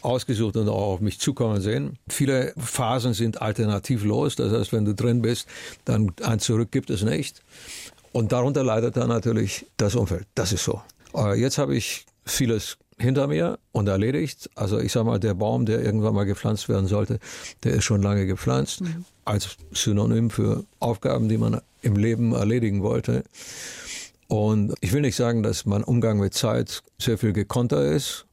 ausgesucht 0.00 0.56
und 0.56 0.68
auch 0.68 0.94
auf 0.94 1.00
mich 1.00 1.18
zukommen 1.18 1.60
sehen. 1.60 1.98
Viele 2.08 2.52
Phasen 2.56 3.12
sind 3.12 3.42
alternativlos. 3.42 4.36
Das 4.36 4.52
heißt, 4.52 4.72
wenn 4.72 4.84
du 4.84 4.94
drin 4.94 5.22
bist, 5.22 5.48
dann 5.84 6.12
ein 6.22 6.38
Zurück 6.38 6.70
gibt 6.70 6.90
es 6.90 7.02
nicht. 7.02 7.42
Und 8.12 8.32
darunter 8.32 8.62
leidet 8.62 8.96
dann 8.96 9.08
natürlich 9.08 9.66
das 9.76 9.96
Umfeld. 9.96 10.26
Das 10.34 10.52
ist 10.52 10.64
so. 10.64 10.80
Jetzt 11.34 11.58
habe 11.58 11.76
ich 11.76 12.06
vieles 12.24 12.78
hinter 12.96 13.26
mir 13.26 13.58
und 13.72 13.88
erledigt. 13.88 14.50
Also 14.54 14.78
ich 14.78 14.92
sage 14.92 15.06
mal, 15.06 15.18
der 15.18 15.34
Baum, 15.34 15.66
der 15.66 15.82
irgendwann 15.82 16.14
mal 16.14 16.24
gepflanzt 16.24 16.68
werden 16.68 16.86
sollte, 16.86 17.18
der 17.64 17.72
ist 17.72 17.84
schon 17.84 18.02
lange 18.02 18.26
gepflanzt. 18.26 18.82
Mhm. 18.82 19.04
Als 19.24 19.56
Synonym 19.72 20.30
für 20.30 20.64
Aufgaben, 20.78 21.28
die 21.28 21.38
man 21.38 21.60
im 21.82 21.96
Leben 21.96 22.34
erledigen 22.34 22.82
wollte. 22.82 23.24
Und 24.30 24.74
ich 24.80 24.92
will 24.92 25.00
nicht 25.00 25.16
sagen, 25.16 25.42
dass 25.42 25.66
mein 25.66 25.82
Umgang 25.82 26.20
mit 26.20 26.34
Zeit 26.34 26.82
sehr 26.98 27.18
viel 27.18 27.32
gekonter 27.32 27.84
ist, 27.84 28.26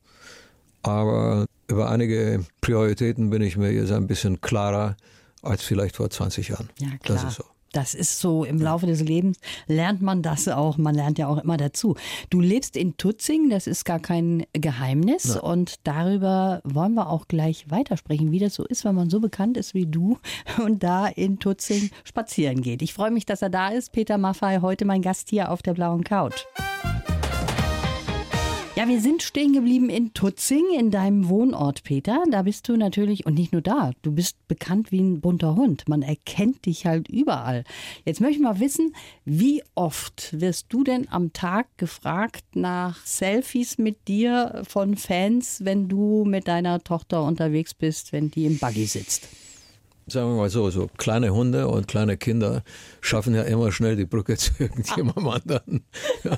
aber 0.84 1.48
über 1.68 1.90
einige 1.90 2.46
Prioritäten 2.62 3.32
bin 3.32 3.42
ich 3.42 3.58
mir 3.58 3.72
jetzt 3.72 3.92
ein 3.92 4.06
bisschen 4.06 4.40
klarer 4.40 4.96
als 5.42 5.64
vielleicht 5.64 5.96
vor 5.96 6.08
20 6.08 6.50
Jahren. 6.50 6.70
Ja, 6.78 6.90
klar. 7.02 7.18
Das 7.18 7.24
ist 7.24 7.38
so. 7.38 7.44
Das 7.72 7.94
ist 7.94 8.20
so, 8.20 8.44
im 8.44 8.60
Laufe 8.60 8.86
des 8.86 9.02
Lebens 9.02 9.38
lernt 9.68 10.02
man 10.02 10.22
das 10.22 10.48
auch. 10.48 10.78
Man 10.78 10.96
lernt 10.96 11.18
ja 11.18 11.28
auch 11.28 11.38
immer 11.38 11.58
dazu. 11.58 11.96
Du 12.30 12.40
lebst 12.40 12.76
in 12.78 12.98
Tutzing, 12.98 13.50
das 13.50 13.68
ist 13.68 13.86
gar 13.86 14.00
kein 14.00 14.46
Geheimnis. 14.54 15.36
Ja. 15.36 15.42
Und 15.42 15.76
darüber 15.84 16.62
wollen 16.64 16.94
wir 16.94 17.10
auch 17.10 17.28
gleich 17.28 17.70
weitersprechen, 17.70 18.32
wie 18.32 18.40
das 18.40 18.56
so 18.56 18.66
ist, 18.66 18.86
wenn 18.86 18.96
man 18.96 19.10
so 19.10 19.20
bekannt 19.20 19.58
ist 19.58 19.74
wie 19.74 19.86
du 19.86 20.18
und 20.64 20.84
da 20.84 21.08
in 21.08 21.40
Tutzing 21.40 21.90
spazieren 22.04 22.62
geht. 22.62 22.82
Ich 22.82 22.94
freue 22.94 23.12
mich, 23.12 23.26
dass 23.26 23.42
er 23.42 23.50
da 23.50 23.70
ist. 23.70 23.92
Peter 23.92 24.18
Maffei, 24.18 24.60
heute 24.62 24.86
mein 24.86 25.02
Gast 25.02 25.30
hier 25.30 25.52
auf 25.52 25.62
der 25.62 25.74
blauen 25.74 26.04
Couch. 26.04 26.46
Ja, 28.78 28.88
wir 28.88 29.02
sind 29.02 29.24
stehen 29.24 29.54
geblieben 29.54 29.90
in 29.90 30.14
Tutzing, 30.14 30.64
in 30.78 30.92
deinem 30.92 31.30
Wohnort, 31.30 31.82
Peter. 31.82 32.24
Da 32.30 32.44
bist 32.44 32.70
du 32.70 32.78
natürlich, 32.78 33.26
und 33.26 33.34
nicht 33.34 33.52
nur 33.52 33.64
da, 33.64 33.90
du 34.04 34.12
bist 34.12 34.38
bekannt 34.48 34.92
wie 34.92 35.00
ein 35.00 35.20
bunter 35.20 35.56
Hund. 35.56 35.90
Man 35.90 36.04
erkennt 36.04 36.68
dich 36.68 36.86
halt 36.86 37.10
überall. 37.10 37.64
Jetzt 38.06 38.22
möchte 38.22 38.36
ich 38.36 38.44
mal 38.44 38.60
wissen, 38.60 38.94
wie 39.26 39.64
oft 39.74 40.40
wirst 40.40 40.68
du 40.70 40.84
denn 40.84 41.08
am 41.10 41.34
Tag 41.34 41.76
gefragt 41.78 42.44
nach 42.54 43.04
Selfies 43.04 43.80
mit 43.80 44.08
dir 44.08 44.62
von 44.68 44.96
Fans, 44.96 45.66
wenn 45.66 45.88
du 45.88 46.24
mit 46.24 46.48
deiner 46.48 46.84
Tochter 46.84 47.24
unterwegs 47.24 47.74
bist, 47.74 48.14
wenn 48.14 48.30
die 48.30 48.46
im 48.46 48.60
Buggy 48.60 48.86
sitzt? 48.86 49.28
Sagen 50.08 50.30
wir 50.30 50.38
mal 50.38 50.50
so, 50.50 50.70
so 50.70 50.90
kleine 50.98 51.34
Hunde 51.34 51.68
und 51.68 51.88
kleine 51.88 52.18
Kinder 52.18 52.64
schaffen 53.02 53.36
ja 53.36 53.44
immer 53.44 53.72
schnell 53.72 53.96
die 53.96 54.06
Brücke 54.06 54.38
zu 54.38 54.52
irgendjemandem 54.58 55.28
anderen. 55.28 55.84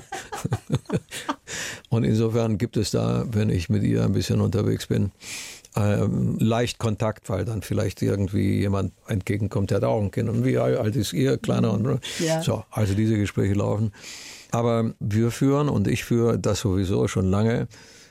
und 1.88 2.04
insofern 2.04 2.58
gibt 2.58 2.76
es 2.76 2.90
da, 2.90 3.24
wenn 3.30 3.50
ich 3.50 3.68
mit 3.68 3.82
ihr 3.82 4.04
ein 4.04 4.12
bisschen 4.12 4.40
unterwegs 4.40 4.86
bin, 4.86 5.12
ähm, 5.76 6.36
leicht 6.40 6.78
Kontakt, 6.78 7.28
weil 7.28 7.44
dann 7.44 7.62
vielleicht 7.62 8.02
irgendwie 8.02 8.58
jemand 8.58 8.92
entgegenkommt, 9.06 9.70
der 9.70 9.76
hat 9.76 9.84
auch 9.84 10.02
ein 10.02 10.10
Kind. 10.10 10.28
Und 10.28 10.44
wie 10.44 10.58
alt 10.58 10.96
ist 10.96 11.12
ihr, 11.12 11.38
kleiner? 11.38 11.72
Und 11.72 12.00
ja. 12.18 12.42
so, 12.42 12.64
also 12.70 12.94
diese 12.94 13.16
Gespräche 13.16 13.54
laufen. 13.54 13.92
Aber 14.50 14.94
wir 14.98 15.30
führen 15.30 15.68
und 15.68 15.86
ich 15.86 16.02
führe 16.02 16.38
das 16.40 16.60
sowieso 16.60 17.06
schon 17.06 17.30
lange 17.30 17.68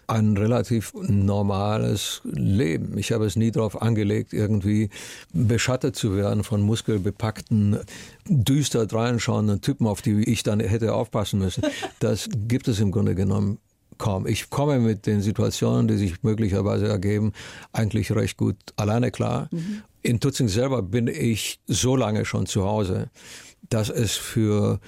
ein 0.10 0.36
relativ 0.38 0.94
normales 0.94 2.22
Leben. 2.24 2.98
Ich 2.98 3.12
habe 3.12 3.26
es 3.26 3.36
nie 3.36 3.52
darauf 3.52 3.82
angelegt, 3.82 4.34
irgendwie 4.34 4.90
beschattet 5.34 5.96
zu 5.96 6.16
werden 6.16 6.44
von 6.44 6.62
muskelbepackten, 6.62 7.80
düster 8.28 8.86
dreinschauenden 8.86 9.62
Typen, 9.62 9.88
auf 9.88 10.02
die 10.02 10.24
ich 10.24 10.44
dann 10.44 10.60
hätte 10.60 10.94
aufpassen 10.94 11.40
müssen. 11.40 11.64
Das 12.00 12.30
gibt 12.48 12.68
es 12.68 12.80
im 12.80 12.92
Grunde 12.92 13.14
genommen 13.14 13.58
kaum. 13.98 14.26
Ich 14.26 14.50
komme 14.50 14.80
mit 14.80 15.06
den 15.06 15.22
Situationen, 15.22 15.88
die 15.88 15.98
sich 15.98 16.24
möglicherweise 16.24 16.88
ergeben, 16.88 17.34
eigentlich 17.74 18.12
recht 18.12 18.38
gut 18.38 18.56
alleine 18.78 19.12
klar. 19.12 19.50
Mhm. 19.52 19.82
In 20.02 20.20
Tutzing 20.20 20.48
selber 20.48 20.82
bin 20.82 21.08
ich 21.08 21.60
so 21.68 21.96
lange 21.96 22.26
schon 22.26 22.46
zu 22.46 22.64
Hause, 22.64 23.10
dass 23.70 23.90
es 23.90 24.16
für 24.16 24.80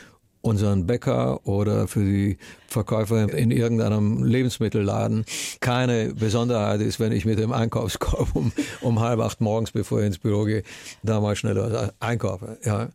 unseren 0.41 0.87
Bäcker 0.87 1.45
oder 1.45 1.87
für 1.87 2.03
die 2.03 2.37
Verkäufer 2.67 3.31
in 3.33 3.51
irgendeinem 3.51 4.23
Lebensmittelladen 4.23 5.25
keine 5.59 6.13
Besonderheit 6.13 6.81
ist, 6.81 6.99
wenn 6.99 7.11
ich 7.11 7.25
mit 7.25 7.39
dem 7.39 7.51
Einkaufskorb 7.51 8.35
um, 8.35 8.51
um 8.81 8.99
halb 8.99 9.19
acht 9.19 9.41
morgens, 9.41 9.71
bevor 9.71 9.99
ich 9.99 10.07
ins 10.07 10.17
Büro 10.17 10.43
gehe, 10.43 10.63
da 11.03 11.19
mal 11.21 11.35
schnell 11.35 11.91
einkaufe. 11.99 12.57
Ja. 12.63 12.89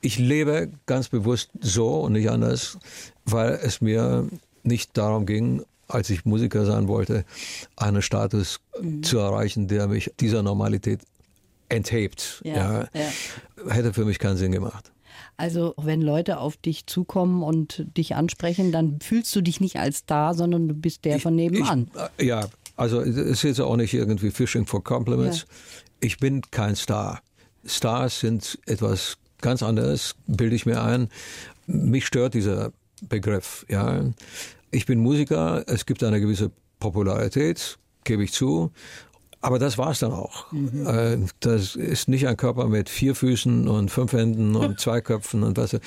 Ich 0.00 0.18
lebe 0.18 0.70
ganz 0.86 1.08
bewusst 1.08 1.50
so 1.60 2.00
und 2.00 2.12
nicht 2.12 2.30
anders, 2.30 2.78
weil 3.24 3.58
es 3.62 3.80
mir 3.80 4.28
nicht 4.62 4.96
darum 4.96 5.26
ging, 5.26 5.62
als 5.88 6.10
ich 6.10 6.24
Musiker 6.24 6.64
sein 6.64 6.88
wollte, 6.88 7.24
einen 7.76 8.02
Status 8.02 8.60
mhm. 8.80 9.02
zu 9.02 9.18
erreichen, 9.18 9.68
der 9.68 9.86
mich 9.88 10.12
dieser 10.20 10.42
Normalität 10.42 11.00
enthebt. 11.68 12.40
Ja, 12.44 12.54
ja. 12.54 12.88
ja. 12.94 13.72
Hätte 13.72 13.92
für 13.92 14.04
mich 14.04 14.18
keinen 14.18 14.36
Sinn 14.36 14.52
gemacht. 14.52 14.92
Also 15.36 15.74
wenn 15.76 16.02
Leute 16.02 16.38
auf 16.38 16.56
dich 16.56 16.86
zukommen 16.86 17.42
und 17.42 17.84
dich 17.96 18.14
ansprechen, 18.14 18.72
dann 18.72 19.00
fühlst 19.00 19.34
du 19.36 19.40
dich 19.40 19.60
nicht 19.60 19.76
als 19.76 19.98
Star, 19.98 20.34
sondern 20.34 20.68
du 20.68 20.74
bist 20.74 21.04
der 21.04 21.16
ich, 21.16 21.22
von 21.22 21.34
nebenan. 21.34 21.90
Ich, 22.16 22.24
äh, 22.24 22.28
ja, 22.28 22.48
also 22.76 23.00
es 23.00 23.16
ist 23.16 23.42
jetzt 23.42 23.60
auch 23.60 23.76
nicht 23.76 23.94
irgendwie 23.94 24.30
Fishing 24.30 24.66
for 24.66 24.82
Compliments. 24.82 25.40
Ja. 25.40 25.46
Ich 26.00 26.18
bin 26.18 26.42
kein 26.50 26.76
Star. 26.76 27.20
Stars 27.64 28.20
sind 28.20 28.58
etwas 28.66 29.18
ganz 29.40 29.62
anderes, 29.62 30.14
bilde 30.26 30.56
ich 30.56 30.66
mir 30.66 30.82
ein. 30.82 31.08
Mich 31.66 32.06
stört 32.06 32.34
dieser 32.34 32.72
Begriff. 33.08 33.66
Ja, 33.68 34.04
ich 34.70 34.86
bin 34.86 35.00
Musiker. 35.00 35.64
Es 35.66 35.86
gibt 35.86 36.02
eine 36.02 36.20
gewisse 36.20 36.50
Popularität, 36.78 37.78
gebe 38.04 38.24
ich 38.24 38.32
zu. 38.32 38.70
Aber 39.40 39.58
das 39.58 39.78
war 39.78 39.90
es 39.90 40.00
dann 40.00 40.12
auch. 40.12 40.50
Mhm. 40.52 40.86
Äh, 40.86 41.18
das 41.40 41.76
ist 41.76 42.08
nicht 42.08 42.26
ein 42.26 42.36
Körper 42.36 42.66
mit 42.68 42.88
vier 42.88 43.14
Füßen 43.14 43.68
und 43.68 43.90
fünf 43.90 44.12
Händen 44.12 44.56
und 44.56 44.80
zwei 44.80 45.00
Köpfen 45.00 45.42
und 45.42 45.56
was. 45.56 45.78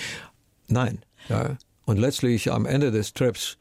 Nein. 0.68 1.00
Ja. 1.28 1.58
Und 1.86 1.98
letztlich 1.98 2.52
am 2.52 2.66
Ende 2.66 2.92
des 2.92 3.14
Trips 3.14 3.58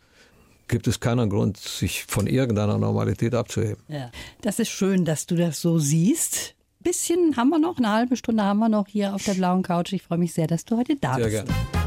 gibt 0.68 0.86
es 0.86 1.00
keinen 1.00 1.30
Grund, 1.30 1.56
sich 1.56 2.04
von 2.04 2.26
irgendeiner 2.26 2.78
Normalität 2.78 3.34
abzuheben. 3.34 3.82
Ja. 3.88 4.10
Das 4.42 4.58
ist 4.58 4.68
schön, 4.68 5.04
dass 5.04 5.26
du 5.26 5.34
das 5.34 5.60
so 5.60 5.78
siehst. 5.78 6.54
Bisschen 6.80 7.36
haben 7.36 7.48
wir 7.48 7.58
noch, 7.58 7.78
eine 7.78 7.90
halbe 7.90 8.16
Stunde 8.16 8.44
haben 8.44 8.58
wir 8.60 8.68
noch 8.68 8.86
hier 8.86 9.14
auf 9.14 9.24
der 9.24 9.34
blauen 9.34 9.62
Couch. 9.62 9.92
Ich 9.92 10.02
freue 10.02 10.18
mich 10.18 10.32
sehr, 10.34 10.46
dass 10.46 10.64
du 10.64 10.76
heute 10.76 10.94
da 10.96 11.14
sehr 11.14 11.24
bist. 11.24 11.46
Gerne. 11.46 11.77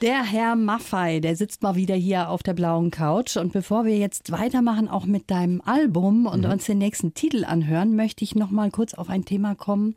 Der 0.00 0.24
Herr 0.24 0.56
Maffei, 0.56 1.20
der 1.20 1.36
sitzt 1.36 1.62
mal 1.62 1.76
wieder 1.76 1.94
hier 1.94 2.28
auf 2.28 2.42
der 2.42 2.54
blauen 2.54 2.90
Couch. 2.90 3.36
Und 3.36 3.52
bevor 3.52 3.84
wir 3.84 3.96
jetzt 3.96 4.32
weitermachen, 4.32 4.88
auch 4.88 5.06
mit 5.06 5.30
deinem 5.30 5.60
Album 5.60 6.26
und 6.26 6.44
mhm. 6.44 6.50
uns 6.50 6.66
den 6.66 6.78
nächsten 6.78 7.14
Titel 7.14 7.44
anhören, 7.44 7.96
möchte 7.96 8.24
ich 8.24 8.34
noch 8.34 8.50
mal 8.50 8.70
kurz 8.70 8.94
auf 8.94 9.08
ein 9.08 9.24
Thema 9.24 9.54
kommen, 9.54 9.94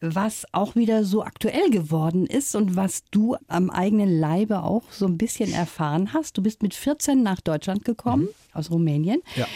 was 0.00 0.46
auch 0.52 0.74
wieder 0.74 1.04
so 1.04 1.22
aktuell 1.22 1.70
geworden 1.70 2.26
ist 2.26 2.56
und 2.56 2.76
was 2.76 3.04
du 3.10 3.36
am 3.46 3.70
eigenen 3.70 4.18
Leibe 4.18 4.62
auch 4.62 4.84
so 4.90 5.06
ein 5.06 5.18
bisschen 5.18 5.52
erfahren 5.52 6.12
hast. 6.12 6.36
Du 6.38 6.42
bist 6.42 6.62
mit 6.62 6.74
14 6.74 7.22
nach 7.22 7.40
Deutschland 7.40 7.84
gekommen, 7.84 8.24
mhm. 8.24 8.58
aus 8.58 8.70
Rumänien. 8.70 9.22
Ja 9.36 9.46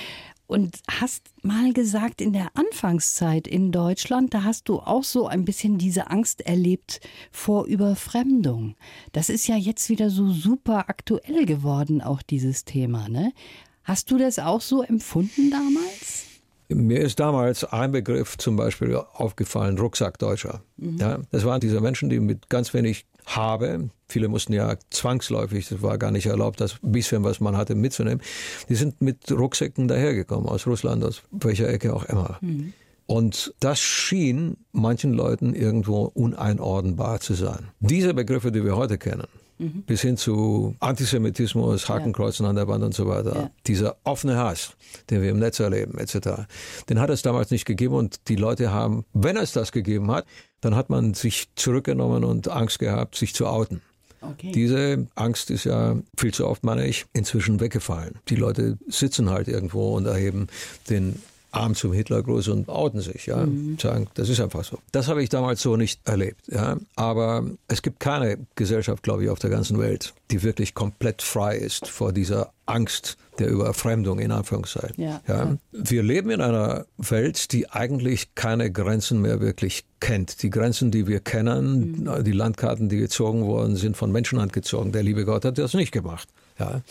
und 0.51 0.81
hast 0.91 1.31
mal 1.43 1.73
gesagt, 1.73 2.21
in 2.21 2.33
der 2.33 2.49
Anfangszeit 2.55 3.47
in 3.47 3.71
Deutschland, 3.71 4.35
da 4.35 4.43
hast 4.43 4.69
du 4.69 4.81
auch 4.81 5.05
so 5.05 5.29
ein 5.29 5.45
bisschen 5.45 5.79
diese 5.79 6.11
Angst 6.11 6.41
erlebt 6.41 7.01
vor 7.31 7.67
Überfremdung. 7.67 8.75
Das 9.13 9.29
ist 9.29 9.47
ja 9.47 9.55
jetzt 9.55 9.89
wieder 9.91 10.11
so 10.11 10.33
super 10.33 10.89
aktuell 10.89 11.47
geworden, 11.47 12.03
auch 12.03 12.21
dieses 12.21 12.65
Thema. 12.65 13.09
Ne? 13.09 13.33
Hast 13.85 14.11
du 14.11 14.19
das 14.19 14.41
auch 14.41 14.61
so 14.61 14.83
empfunden 14.83 15.53
damals? 15.53 16.25
Mir 16.69 17.01
ist 17.01 17.21
damals 17.21 17.63
ein 17.65 17.93
Begriff 17.93 18.37
zum 18.37 18.57
Beispiel 18.57 18.97
aufgefallen, 18.97 19.79
Rucksackdeutscher. 19.79 20.65
Mhm. 20.79 20.97
Ja, 20.99 21.19
das 21.31 21.45
waren 21.45 21.61
diese 21.61 21.81
Menschen, 21.81 22.11
die 22.11 22.19
mit 22.19 22.49
ganz 22.49 22.75
wenig 22.75 23.07
habe. 23.27 23.91
Viele 24.09 24.29
mussten 24.29 24.53
ja 24.53 24.77
zwangsläufig, 24.91 25.69
das 25.69 25.83
war 25.83 25.99
gar 25.99 26.11
nicht 26.11 26.27
erlaubt, 26.27 26.61
das 26.61 26.77
bisschen, 26.83 27.25
was 27.25 27.41
man 27.41 27.57
hatte, 27.57 27.75
mitzunehmen. 27.75 28.23
Die 28.69 28.75
sind 28.75 29.01
mit 29.01 29.31
Rucksäcken 29.31 29.89
dahergekommen, 29.89 30.49
aus 30.49 30.67
Russland, 30.67 31.05
aus 31.05 31.23
welcher 31.31 31.69
Ecke 31.69 31.95
auch 31.95 32.05
immer. 32.05 32.39
Mhm. 32.41 32.73
Und 33.07 33.55
das 33.59 33.81
schien 33.81 34.57
manchen 34.71 35.13
Leuten 35.13 35.53
irgendwo 35.55 36.05
uneinordnbar 36.05 37.19
zu 37.19 37.35
sein. 37.35 37.69
Diese 37.81 38.15
Begriffe, 38.15 38.53
die 38.53 38.65
wir 38.65 38.77
heute 38.77 38.99
kennen, 38.99 39.27
mhm. 39.61 39.83
bis 39.83 40.01
hin 40.01 40.17
zu 40.17 40.75
Antisemitismus, 40.81 41.89
Hakenkreuzen 41.89 42.45
ja. 42.45 42.51
an 42.51 42.57
der 42.57 42.69
Wand 42.69 42.83
und 42.83 42.95
so 42.95 43.07
weiter. 43.07 43.35
Ja. 43.35 43.51
Dieser 43.67 43.97
offene 44.05 44.37
Hass, 44.37 44.77
den 45.11 45.23
wir 45.23 45.31
im 45.31 45.39
Netz 45.39 45.61
erleben, 45.61 45.99
etc., 45.99 46.47
den 46.89 47.01
hat 47.01 47.11
es 47.11 47.23
damals 47.23 47.51
nicht 47.51 47.65
gegeben 47.65 47.95
und 47.95 48.29
die 48.29 48.37
Leute 48.37 48.73
haben, 48.73 49.05
wenn 49.13 49.37
es 49.37 49.53
das 49.53 49.73
gegeben 49.73 50.11
hat, 50.11 50.27
dann 50.61 50.75
hat 50.75 50.91
man 50.91 51.15
sich 51.15 51.49
zurückgenommen 51.55 52.25
und 52.25 52.49
Angst 52.49 52.79
gehabt, 52.79 53.15
sich 53.15 53.35
zu 53.35 53.47
outen. 53.47 53.81
Okay. 54.23 54.53
Diese 54.53 55.07
Angst 55.15 55.51
ist 55.51 55.65
ja 55.65 55.97
viel 56.19 56.35
zu 56.35 56.47
oft, 56.47 56.63
meine 56.63 56.87
ich, 56.87 57.07
inzwischen 57.15 57.59
weggefallen. 57.61 58.19
Die 58.29 58.37
Leute 58.37 58.77
sitzen 58.87 59.31
halt 59.31 59.49
irgendwo 59.49 59.97
und 59.97 60.07
erheben 60.07 60.49
den 60.91 61.23
Arm 61.53 61.75
zum 61.75 61.93
Hitlergruß 61.93 62.49
und 62.49 62.69
outen 62.69 63.01
sich, 63.01 63.27
ja, 63.27 63.45
mhm. 63.45 63.79
sagen, 63.79 64.09
das 64.15 64.29
ist 64.29 64.41
einfach 64.41 64.65
so. 64.65 64.79
Das 64.93 65.09
habe 65.09 65.23
ich 65.23 65.29
damals 65.29 65.61
so 65.61 65.77
nicht 65.77 66.07
erlebt, 66.07 66.43
ja. 66.49 66.77
Aber 66.97 67.45
es 67.69 67.83
gibt 67.83 68.01
keine 68.01 68.39
Gesellschaft, 68.55 69.03
glaube 69.03 69.25
ich, 69.25 69.31
auf 69.31 69.39
der 69.39 69.51
ganzen 69.51 69.79
Welt, 69.79 70.15
die 70.31 70.43
wirklich 70.43 70.75
komplett 70.75 71.23
frei 71.23 71.57
ist 71.57 71.89
vor 71.89 72.13
dieser 72.13 72.53
Angst 72.67 73.17
der 73.39 73.49
Überfremdung 73.49 74.19
in 74.19 74.31
Anführungszeichen. 74.31 75.03
Ja, 75.03 75.21
ja. 75.27 75.57
Wir 75.73 76.03
leben 76.03 76.31
in 76.31 76.41
einer 76.41 76.87
Welt, 76.99 77.53
die 77.53 77.71
eigentlich 77.71 78.35
keine 78.35 78.71
Grenzen 78.71 79.21
mehr 79.21 79.41
wirklich 79.41 79.85
kennt. 79.99 80.43
Die 80.43 80.51
Grenzen, 80.51 80.91
die 80.91 81.07
wir 81.07 81.21
kennen, 81.21 82.05
mhm. 82.05 82.25
die 82.25 82.33
Landkarten, 82.33 82.89
die 82.89 82.99
gezogen 82.99 83.45
wurden, 83.45 83.77
sind 83.77 83.97
von 83.97 84.13
Menschenhand 84.13 84.53
gezogen. 84.53 84.93
Der 84.93 85.03
liebe 85.03 85.25
Gott 85.25 85.45
hat 85.45 85.59
das 85.59 85.75
nicht 85.75 85.93
gemacht. 85.93 86.29
Ja. 86.61 86.83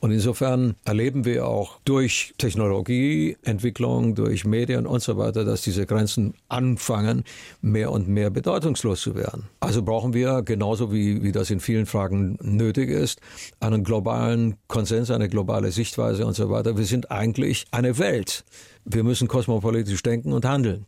Und 0.00 0.10
insofern 0.12 0.76
erleben 0.84 1.24
wir 1.24 1.46
auch 1.46 1.80
durch 1.84 2.34
Technologieentwicklung, 2.36 4.14
durch 4.14 4.44
Medien 4.44 4.86
und 4.86 5.02
so 5.02 5.16
weiter, 5.16 5.44
dass 5.44 5.62
diese 5.62 5.86
Grenzen 5.86 6.34
anfangen, 6.48 7.24
mehr 7.62 7.90
und 7.90 8.06
mehr 8.06 8.28
bedeutungslos 8.28 9.00
zu 9.00 9.14
werden. 9.14 9.44
Also 9.58 9.82
brauchen 9.82 10.12
wir, 10.12 10.42
genauso 10.42 10.92
wie, 10.92 11.22
wie 11.22 11.32
das 11.32 11.50
in 11.50 11.60
vielen 11.60 11.86
Fragen 11.86 12.38
nötig 12.42 12.90
ist, 12.90 13.20
einen 13.58 13.84
globalen 13.84 14.56
Konsens, 14.68 15.10
eine 15.10 15.30
globale 15.30 15.72
Sichtweise 15.72 16.26
und 16.26 16.34
so 16.34 16.50
weiter. 16.50 16.76
Wir 16.76 16.84
sind 16.84 17.10
eigentlich 17.10 17.64
eine 17.70 17.98
Welt. 17.98 18.44
Wir 18.84 19.02
müssen 19.02 19.28
kosmopolitisch 19.28 20.02
denken 20.02 20.34
und 20.34 20.44
handeln. 20.44 20.86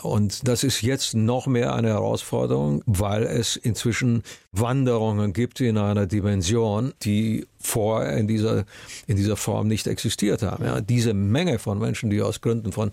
Und 0.00 0.48
das 0.48 0.64
ist 0.64 0.82
jetzt 0.82 1.14
noch 1.14 1.46
mehr 1.46 1.74
eine 1.74 1.88
Herausforderung, 1.88 2.82
weil 2.86 3.22
es 3.22 3.56
inzwischen 3.56 4.22
Wanderungen 4.50 5.32
gibt 5.32 5.60
in 5.60 5.78
einer 5.78 6.06
Dimension, 6.06 6.92
die 7.02 7.46
vorher 7.60 8.16
in 8.16 8.26
dieser, 8.26 8.64
in 9.06 9.16
dieser 9.16 9.36
Form 9.36 9.68
nicht 9.68 9.86
existiert 9.86 10.42
haben. 10.42 10.64
Ja, 10.64 10.80
diese 10.80 11.14
Menge 11.14 11.60
von 11.60 11.78
Menschen, 11.78 12.10
die 12.10 12.20
aus 12.20 12.40
Gründen 12.40 12.72
von 12.72 12.90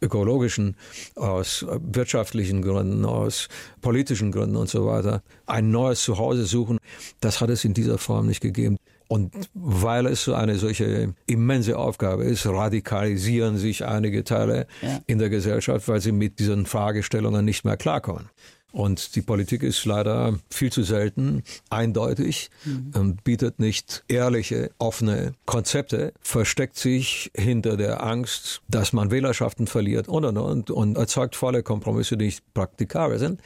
ökologischen, 0.00 0.76
aus 1.16 1.66
wirtschaftlichen 1.68 2.62
Gründen, 2.62 3.04
aus 3.04 3.48
politischen 3.80 4.30
Gründen 4.30 4.56
und 4.56 4.68
so 4.68 4.86
weiter 4.86 5.22
ein 5.46 5.70
neues 5.70 6.02
Zuhause 6.02 6.44
suchen, 6.44 6.78
das 7.20 7.40
hat 7.40 7.50
es 7.50 7.64
in 7.64 7.74
dieser 7.74 7.98
Form 7.98 8.28
nicht 8.28 8.40
gegeben. 8.40 8.76
Und 9.12 9.34
weil 9.52 10.06
es 10.06 10.26
eine 10.30 10.56
solche 10.56 11.12
immense 11.26 11.76
Aufgabe 11.76 12.24
ist, 12.24 12.46
radikalisieren 12.46 13.58
sich 13.58 13.84
einige 13.84 14.24
Teile 14.24 14.66
ja. 14.80 15.00
in 15.06 15.18
der 15.18 15.28
Gesellschaft, 15.28 15.86
weil 15.86 16.00
sie 16.00 16.12
mit 16.12 16.38
diesen 16.38 16.64
Fragestellungen 16.64 17.44
nicht 17.44 17.62
mehr 17.66 17.76
klarkommen. 17.76 18.30
Und 18.72 19.14
die 19.16 19.22
Politik 19.22 19.62
ist 19.62 19.84
leider 19.84 20.38
viel 20.50 20.72
zu 20.72 20.82
selten 20.82 21.44
eindeutig, 21.70 22.50
mhm. 22.64 23.16
bietet 23.22 23.60
nicht 23.60 24.02
ehrliche, 24.08 24.70
offene 24.78 25.34
Konzepte, 25.46 26.12
versteckt 26.20 26.76
sich 26.76 27.30
hinter 27.36 27.76
der 27.76 28.02
Angst, 28.02 28.62
dass 28.68 28.92
man 28.92 29.10
Wählerschaften 29.10 29.66
verliert 29.66 30.08
und 30.08 30.24
und 30.24 30.38
und 30.38 30.70
und 30.70 30.96
erzeugt 30.96 31.36
volle 31.36 31.62
Kompromisse, 31.62 32.16
die 32.16 32.32
nicht 32.32 32.54
praktikabel 32.54 33.18
sind. 33.18 33.40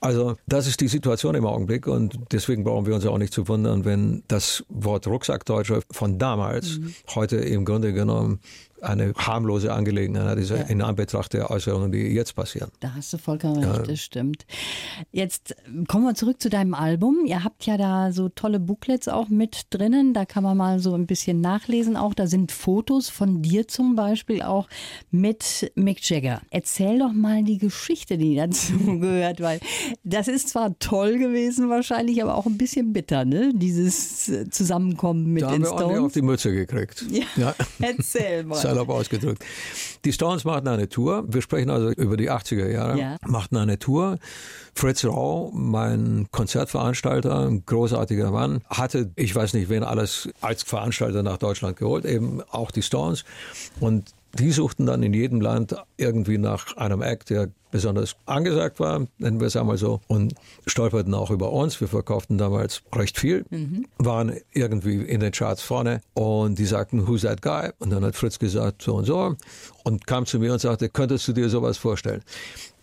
Also 0.00 0.36
das 0.46 0.66
ist 0.66 0.80
die 0.80 0.88
Situation 0.88 1.34
im 1.34 1.46
Augenblick 1.46 1.86
und 1.86 2.18
deswegen 2.32 2.64
brauchen 2.64 2.86
wir 2.86 2.94
uns 2.94 3.06
auch 3.06 3.18
nicht 3.18 3.32
zu 3.32 3.46
wundern, 3.48 3.84
wenn 3.84 4.24
das 4.28 4.64
Wort 4.68 5.06
Rucksackdeutscher 5.06 5.82
von 5.90 6.18
damals 6.18 6.78
mhm. 6.78 6.94
heute 7.14 7.36
im 7.36 7.64
Grunde 7.64 7.92
genommen 7.92 8.40
eine 8.82 9.12
harmlose 9.16 9.72
Angelegenheit 9.72 10.38
ist 10.38 10.50
ja. 10.50 10.56
in 10.56 10.82
Anbetracht 10.82 11.32
der 11.32 11.50
Äußerungen, 11.50 11.92
die 11.92 11.98
jetzt 11.98 12.34
passieren. 12.34 12.70
Da 12.80 12.94
hast 12.94 13.12
du 13.12 13.18
vollkommen 13.18 13.62
recht, 13.62 13.76
ja. 13.76 13.82
das 13.82 14.00
stimmt. 14.00 14.44
Jetzt 15.12 15.54
kommen 15.88 16.04
wir 16.04 16.14
zurück 16.14 16.42
zu 16.42 16.50
deinem 16.50 16.74
Album. 16.74 17.24
Ihr 17.26 17.44
habt 17.44 17.64
ja 17.64 17.76
da 17.76 18.12
so 18.12 18.28
tolle 18.28 18.58
Booklets 18.60 19.08
auch 19.08 19.28
mit 19.28 19.66
drinnen. 19.70 20.14
Da 20.14 20.24
kann 20.24 20.42
man 20.42 20.56
mal 20.56 20.80
so 20.80 20.94
ein 20.94 21.06
bisschen 21.06 21.40
nachlesen 21.40 21.96
auch. 21.96 22.14
Da 22.14 22.26
sind 22.26 22.52
Fotos 22.52 23.08
von 23.08 23.42
dir 23.42 23.68
zum 23.68 23.94
Beispiel 23.94 24.42
auch 24.42 24.68
mit 25.10 25.72
Mick 25.74 26.08
Jagger. 26.08 26.42
Erzähl 26.50 26.98
doch 26.98 27.12
mal 27.12 27.44
die 27.44 27.58
Geschichte, 27.58 28.18
die 28.18 28.36
dazu 28.36 28.72
gehört, 29.00 29.40
weil 29.40 29.60
das 30.02 30.28
ist 30.28 30.48
zwar 30.48 30.78
toll 30.78 31.18
gewesen 31.18 31.68
wahrscheinlich, 31.68 32.22
aber 32.22 32.34
auch 32.34 32.46
ein 32.46 32.58
bisschen 32.58 32.92
bitter, 32.92 33.24
ne? 33.24 33.52
Dieses 33.54 34.30
Zusammenkommen 34.50 35.32
mit 35.32 35.42
da 35.42 35.52
den 35.52 35.64
haben 35.64 35.78
wir 35.78 35.78
Stones. 35.78 36.00
auf 36.00 36.12
die 36.12 36.22
Mütze 36.22 36.52
gekriegt. 36.52 37.04
Ja, 37.10 37.24
ja. 37.36 37.54
Erzähl 37.80 38.44
mal 38.44 38.71
salopp 38.74 38.88
ausgedrückt. 38.90 39.44
Die 40.04 40.12
Stones 40.12 40.44
machten 40.44 40.68
eine 40.68 40.88
Tour. 40.88 41.24
Wir 41.28 41.42
sprechen 41.42 41.70
also 41.70 41.90
über 41.90 42.16
die 42.16 42.30
80er 42.30 42.68
Jahre. 42.68 42.98
Ja. 42.98 43.16
Machten 43.26 43.56
eine 43.56 43.78
Tour. 43.78 44.18
Fritz 44.74 45.04
Rau, 45.04 45.50
mein 45.54 46.26
Konzertveranstalter, 46.30 47.46
ein 47.46 47.64
großartiger 47.66 48.30
Mann, 48.30 48.62
hatte, 48.68 49.10
ich 49.16 49.34
weiß 49.34 49.52
nicht, 49.54 49.68
wen 49.68 49.84
alles 49.84 50.30
als 50.40 50.62
Veranstalter 50.62 51.22
nach 51.22 51.36
Deutschland 51.36 51.76
geholt, 51.76 52.04
eben 52.04 52.42
auch 52.50 52.70
die 52.70 52.82
Stones. 52.82 53.24
Und 53.80 54.14
die 54.38 54.50
suchten 54.50 54.86
dann 54.86 55.02
in 55.02 55.12
jedem 55.12 55.40
Land 55.40 55.74
irgendwie 55.96 56.38
nach 56.38 56.76
einem 56.76 57.02
Act, 57.02 57.30
der 57.30 57.50
besonders 57.70 58.16
angesagt 58.26 58.78
war, 58.78 59.06
nennen 59.18 59.40
wir 59.40 59.46
es 59.46 59.56
einmal 59.56 59.78
so, 59.78 60.00
und 60.06 60.34
stolperten 60.66 61.14
auch 61.14 61.30
über 61.30 61.52
uns. 61.52 61.80
Wir 61.80 61.88
verkauften 61.88 62.38
damals 62.38 62.82
recht 62.94 63.18
viel, 63.18 63.44
mhm. 63.50 63.86
waren 63.98 64.36
irgendwie 64.52 65.02
in 65.02 65.20
den 65.20 65.32
Charts 65.32 65.62
vorne 65.62 66.02
und 66.14 66.58
die 66.58 66.66
sagten, 66.66 67.08
who's 67.08 67.22
that 67.22 67.42
guy? 67.42 67.70
Und 67.78 67.90
dann 67.90 68.04
hat 68.04 68.14
Fritz 68.14 68.38
gesagt, 68.38 68.82
so 68.82 68.94
und 68.94 69.06
so 69.06 69.36
und 69.84 70.06
kam 70.06 70.26
zu 70.26 70.38
mir 70.38 70.52
und 70.52 70.60
sagte, 70.60 70.88
könntest 70.88 71.26
du 71.28 71.32
dir 71.32 71.48
sowas 71.48 71.78
vorstellen? 71.78 72.22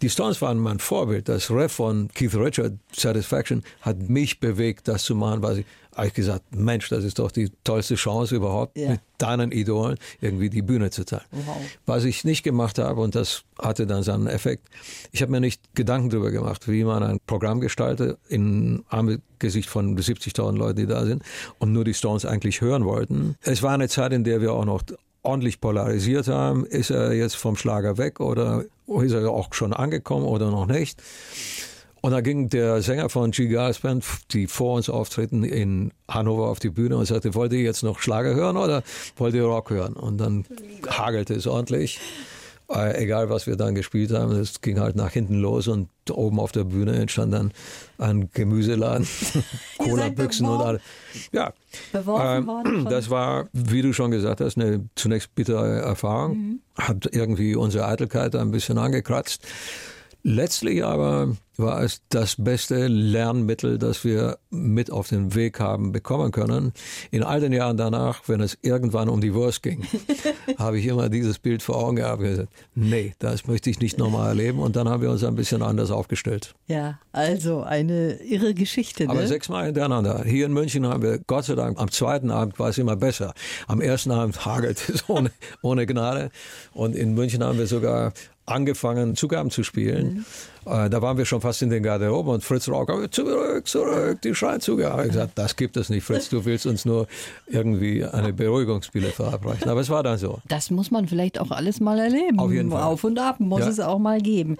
Die 0.01 0.09
Stones 0.09 0.41
waren 0.41 0.57
mein 0.57 0.79
Vorbild. 0.79 1.29
Das 1.29 1.51
Ref 1.51 1.73
von 1.73 2.09
Keith 2.13 2.35
Richard, 2.35 2.73
Satisfaction, 2.91 3.63
hat 3.81 4.09
mich 4.09 4.39
bewegt, 4.39 4.88
das 4.88 5.03
zu 5.03 5.13
machen, 5.15 5.41
was 5.43 5.57
ich 5.57 5.65
habe 5.95 6.08
ich 6.08 6.13
gesagt, 6.13 6.56
Mensch, 6.56 6.89
das 6.89 7.04
ist 7.04 7.19
doch 7.19 7.32
die 7.32 7.52
tollste 7.63 7.95
Chance 7.95 8.36
überhaupt, 8.36 8.78
ja. 8.78 8.91
mit 8.91 9.02
deinen 9.17 9.52
Idolen 9.52 9.97
irgendwie 10.21 10.49
die 10.49 10.62
Bühne 10.62 10.91
zu 10.91 11.04
teilen. 11.06 11.25
Wow. 11.32 11.58
Was 11.86 12.06
ich 12.06 12.23
nicht 12.23 12.43
gemacht 12.43 12.80
habe, 12.80 13.02
und 13.02 13.15
das 13.15 13.43
hatte 13.60 13.86
dann 13.86 14.04
seinen 14.04 14.28
Effekt, 14.28 14.67
ich 15.12 15.21
habe 15.21 15.32
mir 15.32 15.39
nicht 15.39 15.75
Gedanken 15.75 16.10
darüber 16.10 16.32
gemacht, 16.32 16.67
wie 16.67 16.84
man 16.84 17.04
ein 17.04 17.19
Programm 17.25 17.60
gestaltet, 17.60 18.17
in 18.30 18.84
Angesicht 18.89 19.69
von 19.69 19.97
70.000 19.97 20.58
Leuten, 20.58 20.80
die 20.80 20.88
da 20.88 21.06
sind, 21.06 21.23
und 21.58 21.73
nur 21.73 21.84
die 21.84 21.93
Stones 21.93 22.25
eigentlich 22.25 22.62
hören 22.62 22.86
wollten. 22.86 23.36
Es 23.41 23.62
war 23.62 23.73
eine 23.73 23.89
Zeit, 23.89 24.13
in 24.13 24.23
der 24.23 24.41
wir 24.41 24.54
auch 24.54 24.65
noch 24.65 24.84
ordentlich 25.21 25.60
polarisiert 25.60 26.28
haben. 26.28 26.65
Ist 26.65 26.91
er 26.91 27.13
jetzt 27.13 27.36
vom 27.36 27.56
Schlager 27.56 27.97
weg 27.97 28.19
oder 28.19 28.63
ist 28.88 29.12
er 29.12 29.30
auch 29.30 29.54
schon 29.54 29.73
angekommen 29.73 30.25
oder 30.25 30.49
noch 30.49 30.65
nicht? 30.65 31.02
Und 32.01 32.12
da 32.12 32.21
ging 32.21 32.49
der 32.49 32.81
Sänger 32.81 33.09
von 33.09 33.31
G. 33.31 33.47
Giles 33.47 33.79
Band, 33.79 34.05
die 34.31 34.47
vor 34.47 34.75
uns 34.75 34.89
auftreten, 34.89 35.43
in 35.43 35.91
Hannover 36.07 36.47
auf 36.47 36.59
die 36.59 36.69
Bühne 36.69 36.97
und 36.97 37.05
sagte, 37.05 37.35
wollt 37.35 37.53
ihr 37.53 37.62
jetzt 37.62 37.83
noch 37.83 37.99
Schlager 37.99 38.33
hören 38.33 38.57
oder 38.57 38.83
wollt 39.17 39.35
ihr 39.35 39.43
Rock 39.43 39.69
hören? 39.69 39.93
Und 39.93 40.17
dann 40.17 40.45
hagelte 40.88 41.33
es 41.33 41.47
ordentlich. 41.47 41.99
Äh, 42.71 43.03
egal, 43.03 43.31
was 43.31 43.47
wir 43.47 43.55
dann 43.55 43.73
gespielt 43.73 44.12
haben, 44.12 44.31
es 44.33 44.62
ging 44.62 44.79
halt 44.79 44.95
nach 44.95 45.12
hinten 45.12 45.35
los 45.39 45.67
und 45.67 45.89
oben 46.12 46.39
auf 46.39 46.51
der 46.51 46.65
Bühne 46.65 46.95
entstand 46.97 47.33
dann 47.33 47.51
ein 47.97 48.29
Gemüseladen, 48.31 49.07
Cola-Büchsen 49.79 50.47
und 50.47 50.62
alles. 50.62 50.81
Ja, 51.31 51.47
äh, 51.93 52.41
das 52.88 53.09
war, 53.09 53.47
wie 53.53 53.81
du 53.81 53.91
schon 53.91 54.12
gesagt 54.12 54.39
hast, 54.39 54.57
eine 54.57 54.88
zunächst 54.95 55.33
bittere 55.33 55.81
Erfahrung. 55.81 56.38
Mhm. 56.38 56.59
Hat 56.75 57.09
irgendwie 57.12 57.55
unsere 57.55 57.88
Eitelkeit 57.88 58.35
ein 58.35 58.51
bisschen 58.51 58.77
angekratzt. 58.77 59.47
Letztlich 60.23 60.84
aber 60.84 61.36
war 61.60 61.82
es 61.84 62.01
das 62.10 62.36
beste 62.38 62.88
Lernmittel, 62.88 63.77
das 63.77 64.03
wir 64.03 64.38
mit 64.49 64.91
auf 64.91 65.10
den 65.10 65.36
Weg 65.36 65.60
haben 65.60 65.91
bekommen 65.91 66.32
können. 66.32 66.71
In 67.12 67.23
all 67.23 67.41
den 67.41 67.51
Jahren 67.51 67.77
danach, 67.77 68.23
wenn 68.27 68.39
es 68.39 68.58
irgendwann 68.62 69.10
um 69.10 69.21
die 69.21 69.34
Wurst 69.34 69.62
ging, 69.62 69.84
habe 70.58 70.79
ich 70.79 70.86
immer 70.86 71.10
dieses 71.10 71.38
Bild 71.39 71.62
vor 71.62 71.75
Augen 71.75 71.97
gehabt 71.97 72.21
und 72.21 72.29
gesagt, 72.29 72.49
nee, 72.75 73.13
das 73.19 73.45
möchte 73.45 73.69
ich 73.69 73.79
nicht 73.79 73.97
nochmal 73.97 74.29
erleben. 74.29 74.60
Und 74.60 74.75
dann 74.75 74.88
haben 74.88 75.01
wir 75.01 75.12
uns 75.12 75.23
ein 75.23 75.36
bisschen 75.36 75.62
anders 75.62 75.91
aufgestellt. 75.91 76.55
Ja, 76.67 76.99
also 77.12 77.62
eine 77.62 78.21
irre 78.21 78.53
Geschichte. 78.53 79.03
Ne? 79.03 79.10
Aber 79.10 79.27
sechsmal 79.27 79.65
hintereinander. 79.65 80.23
Hier 80.25 80.45
in 80.45 80.53
München 80.53 80.88
haben 80.88 81.03
wir, 81.03 81.19
Gott 81.19 81.45
sei 81.45 81.55
Dank, 81.55 81.79
am 81.79 81.91
zweiten 81.91 82.32
Abend 82.32 82.58
war 82.58 82.69
es 82.69 82.77
immer 82.77 82.95
besser. 82.95 83.34
Am 83.67 83.82
ersten 83.82 84.12
Abend 84.12 84.45
hagelt 84.45 84.89
es 84.89 85.03
ohne, 85.10 85.32
ohne 85.62 85.86
Gnade. 85.86 86.32
Und 86.73 86.95
in 86.95 87.13
München 87.15 87.43
haben 87.43 87.58
wir 87.58 87.67
sogar 87.67 88.13
angefangen, 88.49 89.15
Zugaben 89.15 89.51
zu 89.51 89.63
spielen. 89.63 90.25
Mhm. 90.65 90.71
Äh, 90.71 90.89
da 90.89 91.01
waren 91.01 91.17
wir 91.17 91.25
schon 91.25 91.41
fast 91.41 91.62
in 91.62 91.69
den 91.69 91.83
Garderoben 91.83 92.33
und 92.33 92.43
Fritz 92.43 92.67
Rauch, 92.67 92.88
zurück, 93.12 93.67
zurück, 93.67 94.21
die 94.21 94.35
schreien 94.35 94.62
Zugabe. 94.62 95.03
Ich 95.03 95.09
gesagt, 95.09 95.33
das 95.35 95.55
gibt 95.55 95.77
es 95.77 95.89
nicht, 95.89 96.03
Fritz, 96.03 96.29
du 96.29 96.45
willst 96.45 96.65
uns 96.65 96.85
nur 96.85 97.07
irgendwie 97.47 98.03
eine 98.05 98.33
Beruhigungspille 98.33 99.09
verabreichen. 99.09 99.69
Aber 99.69 99.81
es 99.81 99.89
war 99.89 100.03
dann 100.03 100.17
so. 100.17 100.39
Das 100.47 100.71
muss 100.71 100.91
man 100.91 101.07
vielleicht 101.07 101.39
auch 101.39 101.51
alles 101.51 101.79
mal 101.79 101.99
erleben. 101.99 102.39
Auf 102.39 102.51
jeden 102.51 102.71
Fall. 102.71 102.83
Auf 102.83 103.03
und 103.03 103.19
ab 103.19 103.39
muss 103.39 103.62
ja. 103.62 103.67
es 103.69 103.79
auch 103.79 103.99
mal 103.99 104.21
geben. 104.21 104.57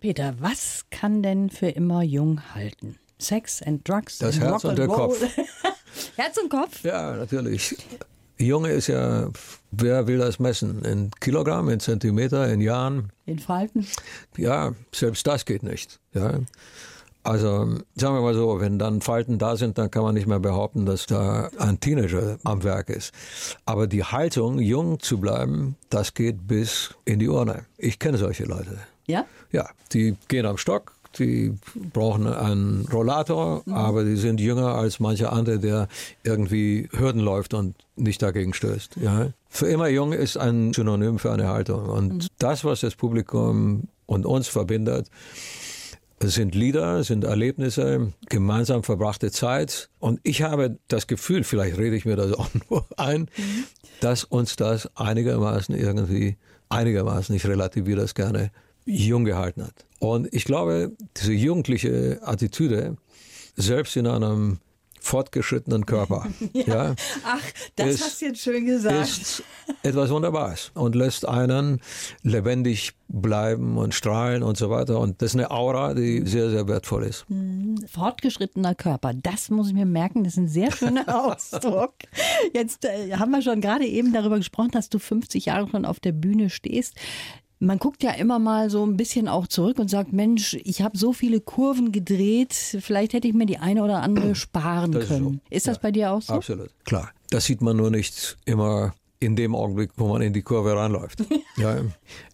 Peter, 0.00 0.34
was 0.38 0.84
kann 0.90 1.22
denn 1.22 1.48
für 1.48 1.68
immer 1.68 2.02
jung 2.02 2.42
halten? 2.54 2.98
Sex 3.18 3.62
and 3.62 3.88
Drugs. 3.88 4.18
Das 4.18 4.36
and 4.36 4.44
Herz 4.44 4.64
und 4.64 4.78
der. 4.78 4.86
Kopf. 4.86 5.18
Herz 6.16 6.36
und 6.36 6.50
Kopf? 6.50 6.84
Ja, 6.84 7.16
natürlich. 7.16 7.76
Junge 8.36 8.70
ist 8.70 8.88
ja, 8.88 9.28
wer 9.70 10.06
will 10.06 10.18
das 10.18 10.38
messen? 10.38 10.84
In 10.84 11.10
Kilogramm, 11.20 11.68
in 11.68 11.80
Zentimeter, 11.80 12.52
in 12.52 12.60
Jahren? 12.60 13.10
In 13.26 13.38
Falten? 13.38 13.86
Ja, 14.36 14.72
selbst 14.92 15.26
das 15.26 15.44
geht 15.44 15.62
nicht. 15.62 16.00
Ja. 16.12 16.40
Also 17.22 17.78
sagen 17.94 18.14
wir 18.16 18.20
mal 18.20 18.34
so, 18.34 18.60
wenn 18.60 18.78
dann 18.78 19.00
Falten 19.00 19.38
da 19.38 19.56
sind, 19.56 19.78
dann 19.78 19.90
kann 19.90 20.02
man 20.02 20.14
nicht 20.14 20.26
mehr 20.26 20.40
behaupten, 20.40 20.84
dass 20.84 21.06
da 21.06 21.48
ein 21.58 21.80
Teenager 21.80 22.38
am 22.44 22.62
Werk 22.64 22.90
ist. 22.90 23.12
Aber 23.64 23.86
die 23.86 24.04
Haltung, 24.04 24.58
jung 24.58 25.00
zu 25.00 25.18
bleiben, 25.18 25.76
das 25.88 26.12
geht 26.12 26.46
bis 26.46 26.94
in 27.06 27.18
die 27.18 27.28
Urne. 27.28 27.64
Ich 27.78 27.98
kenne 27.98 28.18
solche 28.18 28.44
Leute. 28.44 28.78
Ja? 29.06 29.24
Ja, 29.52 29.70
die 29.92 30.16
gehen 30.28 30.44
am 30.44 30.58
Stock, 30.58 30.93
die 31.18 31.54
brauchen 31.92 32.26
einen 32.26 32.86
Rollator, 32.92 33.62
aber 33.70 34.04
die 34.04 34.16
sind 34.16 34.40
jünger 34.40 34.74
als 34.74 35.00
mancher 35.00 35.32
andere, 35.32 35.58
der 35.58 35.88
irgendwie 36.22 36.88
Hürden 36.92 37.20
läuft 37.20 37.54
und 37.54 37.76
nicht 37.96 38.22
dagegen 38.22 38.54
stößt. 38.54 38.96
Ja. 39.00 39.28
Für 39.48 39.66
immer 39.66 39.88
jung 39.88 40.12
ist 40.12 40.36
ein 40.36 40.72
Synonym 40.72 41.18
für 41.18 41.32
eine 41.32 41.48
Haltung. 41.48 41.88
Und 41.88 42.28
das, 42.38 42.64
was 42.64 42.80
das 42.80 42.96
Publikum 42.96 43.84
und 44.06 44.26
uns 44.26 44.48
verbindet, 44.48 45.08
sind 46.20 46.54
Lieder, 46.54 47.04
sind 47.04 47.24
Erlebnisse, 47.24 48.12
gemeinsam 48.28 48.82
verbrachte 48.82 49.30
Zeit. 49.30 49.90
Und 49.98 50.20
ich 50.22 50.42
habe 50.42 50.78
das 50.88 51.06
Gefühl, 51.06 51.44
vielleicht 51.44 51.78
rede 51.78 51.96
ich 51.96 52.04
mir 52.04 52.16
das 52.16 52.32
auch 52.38 52.48
nur 52.70 52.86
ein, 52.96 53.28
dass 54.00 54.24
uns 54.24 54.56
das 54.56 54.88
einigermaßen 54.96 55.74
irgendwie, 55.74 56.36
einigermaßen, 56.68 57.34
ich 57.34 57.46
relativiere 57.46 58.00
das 58.00 58.14
gerne, 58.14 58.50
jung 58.86 59.24
gehalten 59.24 59.62
hat. 59.64 59.86
Und 59.98 60.28
ich 60.32 60.44
glaube, 60.44 60.92
diese 61.16 61.32
jugendliche 61.32 62.20
Attitüde, 62.22 62.96
selbst 63.56 63.96
in 63.96 64.06
einem 64.06 64.58
fortgeschrittenen 65.00 65.84
Körper, 65.86 66.26
ja, 66.52 66.94
Ach, 67.26 67.40
das 67.76 67.88
Ist- 67.96 68.04
hast 68.04 68.20
du 68.22 68.26
jetzt 68.26 68.40
schön 68.40 68.64
gesagt. 68.66 69.06
ist 69.08 69.42
etwas 69.82 70.10
Wunderbares 70.10 70.70
und 70.74 70.94
lässt 70.94 71.26
einen 71.28 71.80
lebendig 72.22 72.92
bleiben 73.08 73.76
und 73.76 73.94
strahlen 73.94 74.42
und 74.42 74.56
so 74.56 74.70
weiter. 74.70 74.98
Und 74.98 75.20
das 75.20 75.30
ist 75.32 75.36
eine 75.36 75.50
Aura, 75.50 75.92
die 75.94 76.22
sehr, 76.26 76.48
sehr 76.50 76.66
wertvoll 76.68 77.04
ist. 77.04 77.26
Fortgeschrittener 77.90 78.74
Körper, 78.74 79.12
das 79.14 79.50
muss 79.50 79.68
ich 79.68 79.74
mir 79.74 79.86
merken, 79.86 80.24
das 80.24 80.34
ist 80.34 80.38
ein 80.38 80.48
sehr 80.48 80.72
schöner 80.72 81.04
Ausdruck. 81.26 81.94
Jetzt 82.54 82.84
äh, 82.84 83.12
haben 83.16 83.30
wir 83.30 83.42
schon 83.42 83.60
gerade 83.60 83.84
eben 83.86 84.12
darüber 84.12 84.38
gesprochen, 84.38 84.70
dass 84.72 84.88
du 84.88 84.98
50 84.98 85.46
Jahre 85.46 85.68
schon 85.68 85.84
auf 85.84 86.00
der 86.00 86.12
Bühne 86.12 86.50
stehst. 86.50 86.94
Man 87.64 87.78
guckt 87.78 88.02
ja 88.02 88.10
immer 88.12 88.38
mal 88.38 88.68
so 88.68 88.84
ein 88.84 88.96
bisschen 88.96 89.26
auch 89.26 89.46
zurück 89.46 89.78
und 89.78 89.88
sagt, 89.88 90.12
Mensch, 90.12 90.54
ich 90.64 90.82
habe 90.82 90.98
so 90.98 91.12
viele 91.12 91.40
Kurven 91.40 91.92
gedreht, 91.92 92.52
vielleicht 92.52 93.14
hätte 93.14 93.26
ich 93.26 93.34
mir 93.34 93.46
die 93.46 93.58
eine 93.58 93.82
oder 93.82 94.02
andere 94.02 94.34
sparen 94.34 94.92
Das 94.92 95.04
ist 95.04 95.08
so. 95.08 95.14
können. 95.14 95.40
Ist 95.50 95.66
das 95.66 95.78
bei 95.78 95.90
dir 95.90 96.12
auch 96.12 96.20
so? 96.22 96.34
Absolut. 96.34 96.68
Klar. 96.84 97.10
Das 97.30 97.46
sieht 97.46 97.62
man 97.62 97.76
nur 97.76 97.90
nicht 97.90 98.36
immer 98.44 98.94
in 99.20 99.36
dem 99.36 99.54
Augenblick, 99.54 99.90
wo 99.96 100.08
man 100.08 100.22
in 100.22 100.32
die 100.32 100.42
Kurve 100.42 100.76
reinläuft. 100.76 101.24
ja. 101.56 101.78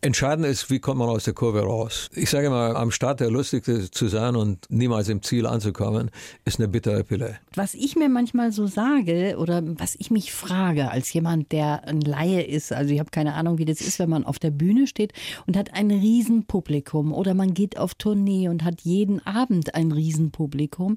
Entscheidend 0.00 0.46
ist, 0.46 0.70
wie 0.70 0.80
kommt 0.80 0.98
man 0.98 1.08
aus 1.08 1.24
der 1.24 1.34
Kurve 1.34 1.62
raus. 1.62 2.08
Ich 2.14 2.30
sage 2.30 2.50
mal, 2.50 2.76
am 2.76 2.90
Start 2.90 3.20
der 3.20 3.30
Lustigste 3.30 3.90
zu 3.90 4.08
sein 4.08 4.34
und 4.36 4.66
niemals 4.70 5.08
im 5.08 5.22
Ziel 5.22 5.46
anzukommen, 5.46 6.10
ist 6.44 6.58
eine 6.58 6.68
bittere 6.68 7.04
Pille. 7.04 7.38
Was 7.54 7.74
ich 7.74 7.96
mir 7.96 8.08
manchmal 8.08 8.52
so 8.52 8.66
sage 8.66 9.36
oder 9.38 9.62
was 9.64 9.94
ich 9.98 10.10
mich 10.10 10.32
frage 10.32 10.90
als 10.90 11.12
jemand, 11.12 11.52
der 11.52 11.86
ein 11.86 12.00
Laie 12.00 12.42
ist, 12.42 12.72
also 12.72 12.92
ich 12.92 12.98
habe 12.98 13.10
keine 13.10 13.34
Ahnung, 13.34 13.58
wie 13.58 13.64
das 13.64 13.80
ist, 13.80 13.98
wenn 13.98 14.10
man 14.10 14.24
auf 14.24 14.38
der 14.38 14.50
Bühne 14.50 14.86
steht 14.86 15.12
und 15.46 15.56
hat 15.56 15.74
ein 15.74 15.90
Riesenpublikum 15.90 17.12
oder 17.12 17.34
man 17.34 17.54
geht 17.54 17.78
auf 17.78 17.94
Tournee 17.94 18.48
und 18.48 18.64
hat 18.64 18.80
jeden 18.82 19.24
Abend 19.26 19.74
ein 19.74 19.92
Riesenpublikum 19.92 20.96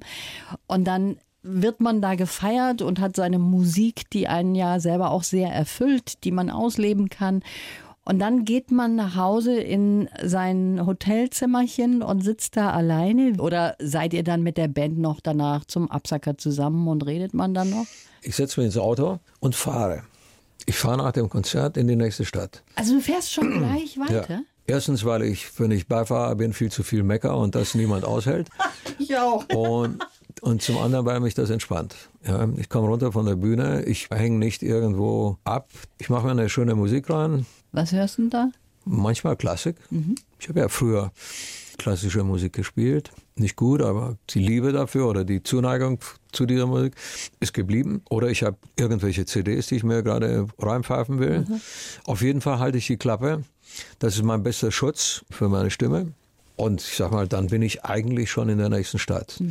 und 0.68 0.86
dann 0.86 1.18
wird 1.44 1.82
man 1.82 2.02
da 2.02 2.16
gefeiert 2.16 2.82
und 2.82 3.00
hat 3.00 3.16
seine 3.16 3.38
Musik, 3.38 4.10
die 4.12 4.28
einen 4.28 4.56
ja 4.56 4.80
selber 4.80 5.12
auch 5.12 5.24
sehr 5.24 5.50
erfüllt, 5.50 6.24
die 6.24 6.32
man 6.32 6.50
ausleben 6.50 7.10
kann. 7.10 7.44
Und 8.06 8.20
dann 8.20 8.44
geht 8.44 8.70
man 8.70 8.96
nach 8.96 9.16
Hause 9.16 9.56
in 9.56 10.10
sein 10.22 10.86
Hotelzimmerchen 10.86 12.02
und 12.02 12.22
sitzt 12.22 12.58
da 12.58 12.72
alleine. 12.72 13.42
Oder 13.42 13.76
seid 13.80 14.14
ihr 14.14 14.24
dann 14.24 14.44
mit 14.44 14.58
der 14.58 14.68
Band 14.68 14.98
noch 14.98 15.22
danach 15.22 15.64
zum 15.66 15.90
Absacker 15.90 16.38
zusammen 16.38 16.88
und 16.88 17.06
redet 17.06 17.34
man 17.34 17.54
dann 17.54 17.70
noch? 17.70 17.86
Ich 18.22 18.36
setze 18.36 18.60
mich 18.60 18.68
ins 18.68 18.78
Auto 18.78 19.20
und 19.40 19.56
fahre. 19.56 20.04
Ich 20.66 20.76
fahre 20.76 20.98
nach 20.98 21.12
dem 21.14 21.30
Konzert 21.30 21.78
in 21.78 21.88
die 21.88 21.96
nächste 21.96 22.26
Stadt. 22.26 22.64
Also 22.76 22.96
du 22.96 23.02
fährst 23.02 23.32
schon 23.32 23.50
gleich 23.60 23.98
weiter? 23.98 24.26
Ja. 24.30 24.42
Erstens, 24.66 25.04
weil 25.04 25.24
ich, 25.24 25.60
wenn 25.60 25.72
ich 25.72 25.88
Beifahrer 25.88 26.36
bin, 26.36 26.54
viel 26.54 26.72
zu 26.72 26.84
viel 26.84 27.04
mecker 27.04 27.38
und 27.38 27.56
das 27.56 27.76
niemand 27.76 28.06
aushält. 28.06 28.50
Ich 29.00 29.18
auch. 29.18 29.44
Und, 29.50 30.06
und 30.42 30.62
zum 30.62 30.78
anderen, 30.78 31.06
weil 31.06 31.20
mich 31.20 31.34
das 31.34 31.50
entspannt. 31.50 31.96
Ja, 32.26 32.48
ich 32.58 32.70
komme 32.70 32.88
runter 32.88 33.12
von 33.12 33.26
der 33.26 33.36
Bühne, 33.36 33.84
ich 33.86 34.10
hänge 34.10 34.38
nicht 34.38 34.64
irgendwo 34.64 35.38
ab. 35.44 35.70
Ich 36.00 36.10
mache 36.10 36.26
mir 36.26 36.32
eine 36.32 36.50
schöne 36.50 36.76
Musik 36.76 37.10
rein, 37.10 37.46
Was 37.72 37.92
hörst 37.92 38.18
du 38.18 38.24
denn 38.24 38.30
da? 38.30 38.50
manchmal 38.86 39.36
Klassik. 39.38 39.78
Ich 40.40 40.50
habe 40.50 40.60
ja 40.60 40.68
früher 40.68 41.12
klassische 41.78 42.24
Musik 42.24 42.54
gespielt. 42.54 43.12
Nicht 43.36 43.56
gut, 43.56 43.82
aber 43.82 44.18
die 44.30 44.40
Liebe 44.40 44.72
dafür 44.74 45.08
oder 45.08 45.24
die 45.24 45.42
Zuneigung 45.42 46.00
zu 46.32 46.46
dieser 46.46 46.68
Musik 46.68 46.94
ist 47.40 47.54
geblieben. 47.54 48.02
Oder 48.10 48.28
ich 48.30 48.44
habe 48.44 48.58
irgendwelche 48.78 49.26
CDs, 49.26 49.68
die 49.68 49.76
ich 49.78 49.84
mir 49.84 50.04
gerade 50.04 50.48
reinpfeifen 50.60 51.20
will. 51.20 51.46
Auf 52.06 52.22
jeden 52.22 52.42
Fall 52.42 52.60
halte 52.60 52.78
ich 52.78 52.88
die 52.88 52.98
Klappe. 52.98 53.44
Das 54.00 54.16
ist 54.16 54.24
mein 54.24 54.44
bester 54.44 54.72
Schutz 54.72 55.24
für 55.32 55.50
meine 55.50 55.72
Stimme. 55.72 56.14
Und 56.56 56.82
ich 56.82 56.96
sag 56.98 57.12
mal, 57.12 57.28
dann 57.28 57.48
bin 57.48 57.62
ich 57.62 57.84
eigentlich 57.84 58.30
schon 58.30 58.50
in 58.50 58.60
der 58.60 58.70
nächsten 58.70 59.00
Stadt. 59.00 59.42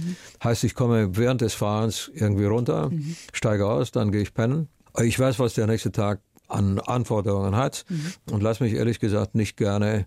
Heißt, 0.43 0.63
ich 0.65 0.75
komme 0.75 1.17
während 1.17 1.41
des 1.41 1.55
Fahrens 1.55 2.11
irgendwie 2.15 2.45
runter, 2.45 2.91
steige 3.33 3.67
aus, 3.67 3.91
dann 3.91 4.13
gehe 4.13 4.23
ich 4.23 4.35
pennen. 4.35 4.69
Ich 5.03 5.19
weiß, 5.19 5.39
was 5.39 5.55
der 5.55 5.67
nächste 5.67 5.91
Tag 5.91 6.21
an 6.49 6.79
Anforderungen 6.79 7.57
hat 7.57 7.85
und 8.31 8.43
lass 8.43 8.61
mich 8.61 8.75
ehrlich 8.75 9.01
gesagt 9.01 9.35
nicht 9.35 9.57
gerne 9.57 10.07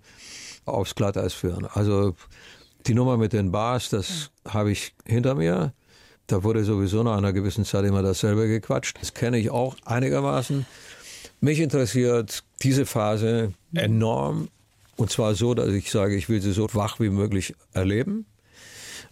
aufs 0.65 0.95
Glatteis 0.95 1.33
führen. 1.33 1.65
Also 1.65 2.15
die 2.85 2.93
Nummer 2.93 3.17
mit 3.17 3.33
den 3.33 3.51
Bars, 3.51 3.89
das 3.89 4.31
habe 4.47 4.71
ich 4.71 4.93
hinter 5.05 5.35
mir. 5.35 5.73
Da 6.27 6.43
wurde 6.43 6.63
sowieso 6.63 7.03
nach 7.03 7.17
einer 7.17 7.33
gewissen 7.33 7.65
Zeit 7.65 7.85
immer 7.85 8.01
dasselbe 8.01 8.47
gequatscht. 8.47 8.97
Das 8.99 9.13
kenne 9.13 9.37
ich 9.37 9.49
auch 9.49 9.75
einigermaßen. 9.85 10.65
Mich 11.39 11.59
interessiert 11.59 12.43
diese 12.63 12.85
Phase 12.85 13.53
enorm. 13.73 14.49
Und 14.95 15.11
zwar 15.11 15.35
so, 15.35 15.53
dass 15.53 15.69
ich 15.69 15.91
sage, 15.91 16.15
ich 16.15 16.29
will 16.29 16.41
sie 16.41 16.53
so 16.53 16.67
wach 16.73 16.99
wie 16.99 17.09
möglich 17.09 17.55
erleben. 17.73 18.25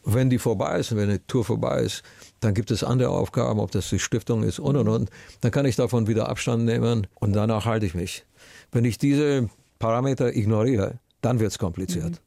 Wenn 0.06 0.30
die 0.30 0.40
vorbei 0.40 0.80
ist, 0.80 0.96
wenn 0.96 1.10
die 1.10 1.20
Tour 1.20 1.46
vorbei 1.46 1.82
ist, 1.82 2.04
dann 2.40 2.54
gibt 2.54 2.72
es 2.72 2.84
andere 2.84 3.10
Aufgaben, 3.10 3.60
ob 3.60 3.72
das 3.72 3.90
die 3.90 4.00
Stiftung 4.00 4.44
ist 4.44 4.60
und 4.60 4.76
und 4.76 4.88
und. 4.88 5.10
Dann 5.42 5.52
kann 5.52 5.66
ich 5.66 5.76
davon 5.76 6.08
wieder 6.08 6.30
Abstand 6.30 6.66
nehmen 6.66 7.08
und 7.16 7.34
danach 7.34 7.66
halte 7.66 7.86
ich 7.86 7.96
mich. 7.96 8.26
Wenn 8.72 8.86
ich 8.86 8.98
diese 8.98 9.50
Parameter 9.80 10.36
ignoriere, 10.36 11.00
dann 11.22 11.40
wird 11.40 11.52
es 11.52 11.60
kompliziert. 11.60 12.22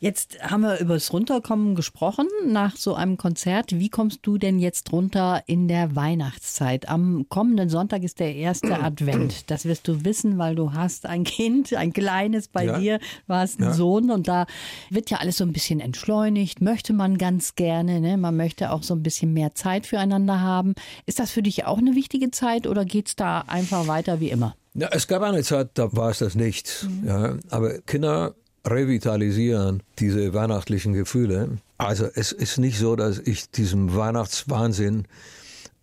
Jetzt 0.00 0.38
haben 0.48 0.60
wir 0.60 0.78
über 0.78 0.94
das 0.94 1.12
Runterkommen 1.12 1.74
gesprochen 1.74 2.28
nach 2.46 2.76
so 2.76 2.94
einem 2.94 3.16
Konzert. 3.16 3.72
Wie 3.80 3.88
kommst 3.88 4.20
du 4.22 4.38
denn 4.38 4.60
jetzt 4.60 4.92
runter 4.92 5.42
in 5.46 5.66
der 5.66 5.96
Weihnachtszeit? 5.96 6.88
Am 6.88 7.26
kommenden 7.28 7.68
Sonntag 7.68 8.04
ist 8.04 8.20
der 8.20 8.32
erste 8.36 8.78
Advent. 8.80 9.50
Das 9.50 9.64
wirst 9.64 9.88
du 9.88 10.04
wissen, 10.04 10.38
weil 10.38 10.54
du 10.54 10.72
hast 10.72 11.04
ein 11.04 11.24
Kind, 11.24 11.74
ein 11.74 11.92
kleines 11.92 12.46
bei 12.46 12.66
Ja. 12.66 12.78
dir. 12.78 12.98
Du 13.26 13.34
hast 13.34 13.58
einen 13.58 13.70
Ja. 13.70 13.74
Sohn 13.74 14.12
und 14.12 14.28
da 14.28 14.46
wird 14.88 15.10
ja 15.10 15.16
alles 15.18 15.38
so 15.38 15.44
ein 15.44 15.52
bisschen 15.52 15.80
entschleunigt. 15.80 16.60
Möchte 16.60 16.92
man 16.92 17.18
ganz 17.18 17.56
gerne. 17.56 18.00
Ne? 18.00 18.16
Man 18.18 18.36
möchte 18.36 18.70
auch 18.70 18.84
so 18.84 18.94
ein 18.94 19.02
bisschen 19.02 19.32
mehr 19.32 19.56
Zeit 19.56 19.84
füreinander 19.84 20.40
haben. 20.40 20.74
Ist 21.06 21.18
das 21.18 21.32
für 21.32 21.42
dich 21.42 21.64
auch 21.64 21.78
eine 21.78 21.96
wichtige 21.96 22.30
Zeit 22.30 22.68
oder 22.68 22.84
geht's 22.84 23.16
da 23.16 23.40
einfach 23.48 23.88
weiter 23.88 24.20
wie 24.20 24.30
immer? 24.30 24.54
Ja, 24.74 24.90
es 24.92 25.08
gab 25.08 25.22
eine 25.22 25.42
Zeit, 25.42 25.70
da 25.74 25.92
war 25.96 26.10
es 26.10 26.18
das 26.20 26.36
nicht. 26.36 26.86
Ja, 27.04 27.36
aber 27.50 27.80
Kinder 27.80 28.36
revitalisieren 28.70 29.82
diese 29.98 30.34
weihnachtlichen 30.34 30.92
Gefühle. 30.92 31.58
Also 31.78 32.08
es 32.14 32.32
ist 32.32 32.58
nicht 32.58 32.78
so, 32.78 32.96
dass 32.96 33.18
ich 33.18 33.50
diesem 33.50 33.94
Weihnachtswahnsinn 33.94 35.06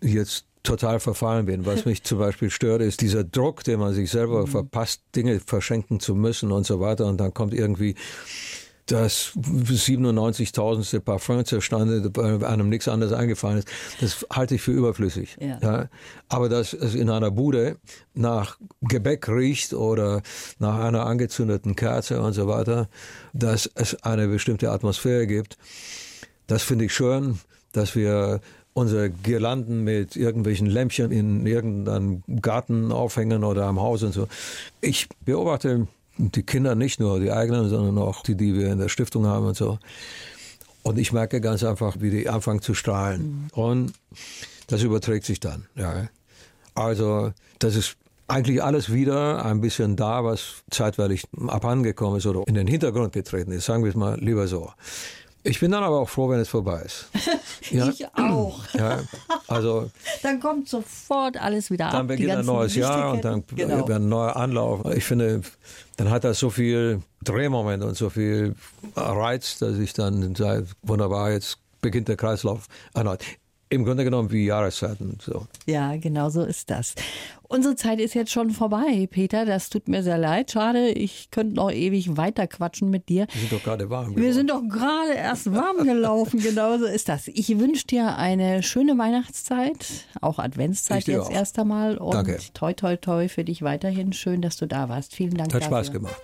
jetzt 0.01 0.45
total 0.63 0.99
verfallen 0.99 1.45
bin. 1.45 1.65
Was 1.65 1.85
mich 1.85 2.03
zum 2.03 2.19
Beispiel 2.19 2.49
stört, 2.49 2.81
ist 2.81 3.01
dieser 3.01 3.23
Druck, 3.23 3.63
den 3.63 3.79
man 3.79 3.93
sich 3.93 4.11
selber 4.11 4.47
verpasst, 4.47 5.01
Dinge 5.15 5.39
verschenken 5.39 5.99
zu 5.99 6.15
müssen 6.15 6.51
und 6.51 6.65
so 6.65 6.79
weiter. 6.79 7.05
Und 7.05 7.17
dann 7.17 7.33
kommt 7.33 7.53
irgendwie 7.53 7.95
das 8.85 9.31
97.000. 9.35 10.99
Parfum 10.99 11.43
zustande, 11.45 12.09
bei 12.09 12.47
einem 12.47 12.69
nichts 12.69 12.87
anderes 12.87 13.13
eingefallen 13.13 13.59
ist. 13.59 13.67
Das 13.99 14.25
halte 14.31 14.55
ich 14.55 14.61
für 14.61 14.71
überflüssig. 14.71 15.37
Ja. 15.39 15.89
Aber 16.29 16.49
dass 16.49 16.73
es 16.73 16.93
in 16.93 17.09
einer 17.09 17.31
Bude 17.31 17.77
nach 18.13 18.57
Gebäck 18.81 19.27
riecht 19.27 19.73
oder 19.73 20.21
nach 20.59 20.79
einer 20.79 21.05
angezündeten 21.05 21.75
Kerze 21.75 22.21
und 22.21 22.33
so 22.33 22.47
weiter, 22.47 22.87
dass 23.33 23.69
es 23.73 24.03
eine 24.03 24.27
bestimmte 24.27 24.71
Atmosphäre 24.71 25.25
gibt, 25.25 25.57
das 26.47 26.61
finde 26.61 26.85
ich 26.85 26.93
schön, 26.93 27.39
dass 27.71 27.95
wir 27.95 28.39
unsere 28.73 29.09
Girlanden 29.09 29.83
mit 29.83 30.15
irgendwelchen 30.15 30.67
Lämpchen 30.67 31.11
in 31.11 31.45
irgendeinem 31.45 32.23
Garten 32.41 32.91
aufhängen 32.91 33.43
oder 33.43 33.65
am 33.65 33.79
Haus 33.79 34.03
und 34.03 34.13
so. 34.13 34.27
Ich 34.81 35.07
beobachte 35.23 35.87
die 36.17 36.43
Kinder 36.43 36.75
nicht 36.75 36.99
nur 36.99 37.19
die 37.19 37.31
eigenen, 37.31 37.69
sondern 37.69 37.97
auch 37.97 38.23
die, 38.23 38.35
die 38.35 38.55
wir 38.55 38.71
in 38.71 38.79
der 38.79 38.89
Stiftung 38.89 39.25
haben 39.25 39.45
und 39.45 39.57
so. 39.57 39.79
Und 40.83 40.99
ich 40.99 41.11
merke 41.11 41.41
ganz 41.41 41.63
einfach, 41.63 41.97
wie 41.99 42.11
die 42.11 42.29
anfangen 42.29 42.61
zu 42.61 42.73
strahlen. 42.73 43.49
Mhm. 43.53 43.59
Und 43.59 43.93
das 44.67 44.83
überträgt 44.83 45.25
sich 45.25 45.39
dann. 45.39 45.65
Ja. 45.75 46.07
Also 46.73 47.31
das 47.59 47.75
ist 47.75 47.97
eigentlich 48.27 48.63
alles 48.63 48.91
wieder 48.91 49.45
ein 49.45 49.61
bisschen 49.61 49.95
da, 49.95 50.23
was 50.23 50.63
zeitweilig 50.69 51.25
abhandengekommen 51.47 52.17
ist 52.17 52.25
oder 52.25 52.43
in 52.47 52.55
den 52.55 52.67
Hintergrund 52.67 53.13
getreten 53.13 53.51
ist. 53.51 53.65
Sagen 53.65 53.83
wir 53.83 53.89
es 53.89 53.95
mal 53.95 54.19
lieber 54.19 54.47
so. 54.47 54.71
Ich 55.47 55.59
bin 55.59 55.71
dann 55.71 55.83
aber 55.83 55.99
auch 55.99 56.09
froh, 56.09 56.27
wenn 56.29 56.39
es 56.39 56.49
vorbei 56.49 56.81
ist. 56.81 57.07
Ja? 57.71 57.89
Ich 57.89 58.05
auch. 58.15 58.59
Ja, 58.73 58.99
also 59.47 59.89
dann 60.21 60.39
kommt 60.39 60.69
sofort 60.69 61.37
alles 61.37 61.71
wieder 61.71 61.85
dann 61.85 61.93
ab. 61.93 61.99
Dann 61.99 62.07
beginnt 62.07 62.31
ein 62.31 62.45
neues 62.45 62.75
Jahr 62.75 63.13
und 63.13 63.25
dann 63.25 63.43
genau. 63.55 63.85
ein 63.85 64.07
neuer 64.07 64.35
Anlauf. 64.35 64.85
Ich 64.93 65.03
finde, 65.03 65.41
dann 65.97 66.11
hat 66.11 66.25
das 66.25 66.37
so 66.37 66.51
viel 66.51 67.01
Drehmoment 67.23 67.83
und 67.83 67.95
so 67.95 68.09
viel 68.11 68.53
Reiz, 68.95 69.57
dass 69.57 69.79
ich 69.79 69.93
dann 69.93 70.35
sage, 70.35 70.67
wunderbar, 70.83 71.31
jetzt 71.31 71.57
beginnt 71.81 72.07
der 72.07 72.17
Kreislauf 72.17 72.67
erneut 72.93 73.23
im 73.69 73.83
Grunde 73.83 74.03
genommen 74.03 74.31
wie 74.31 74.45
Jahreszeiten. 74.45 75.17
So. 75.21 75.47
Ja, 75.65 75.95
genau 75.97 76.29
so 76.29 76.43
ist 76.43 76.69
das. 76.69 76.95
Unsere 77.47 77.75
Zeit 77.75 77.99
ist 77.99 78.13
jetzt 78.13 78.31
schon 78.31 78.51
vorbei, 78.51 79.07
Peter. 79.09 79.45
Das 79.45 79.69
tut 79.69 79.87
mir 79.87 80.03
sehr 80.03 80.17
leid. 80.17 80.51
Schade, 80.51 80.89
ich 80.89 81.29
könnte 81.31 81.55
noch 81.55 81.71
ewig 81.71 82.17
weiter 82.17 82.47
quatschen 82.47 82.89
mit 82.89 83.09
dir. 83.09 83.27
Wir 83.31 83.41
sind 83.41 83.51
doch 83.51 83.63
gerade 83.63 83.89
warm 83.89 84.05
geworden. 84.07 84.23
Wir 84.23 84.33
sind 84.33 84.49
doch 84.49 84.61
gerade 84.67 85.13
erst 85.13 85.53
warm 85.53 85.83
gelaufen. 85.85 86.39
genau 86.43 86.77
so 86.77 86.85
ist 86.85 87.09
das. 87.09 87.27
Ich 87.27 87.57
wünsche 87.59 87.87
dir 87.87 88.17
eine 88.17 88.63
schöne 88.63 88.97
Weihnachtszeit, 88.97 89.85
auch 90.21 90.39
Adventszeit 90.39 91.07
jetzt 91.07 91.27
auch. 91.27 91.31
erst 91.31 91.59
einmal. 91.59 91.97
Und 91.97 92.13
Danke. 92.13 92.39
toi, 92.53 92.73
toi, 92.73 92.97
toi 92.97 93.27
für 93.27 93.43
dich 93.43 93.61
weiterhin. 93.61 94.13
Schön, 94.13 94.41
dass 94.41 94.57
du 94.57 94.67
da 94.67 94.89
warst. 94.89 95.15
Vielen 95.15 95.35
Dank. 95.35 95.53
Hat 95.53 95.61
dafür. 95.61 95.77
Spaß 95.77 95.91
gemacht. 95.91 96.21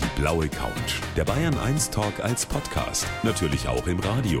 Die 0.00 0.20
blaue 0.20 0.48
Couch. 0.48 1.00
Der 1.16 1.24
Bayern 1.24 1.56
1 1.58 1.90
Talk 1.90 2.20
als 2.20 2.46
Podcast. 2.46 3.06
Natürlich 3.22 3.66
auch 3.68 3.86
im 3.86 3.98
Radio. 4.00 4.40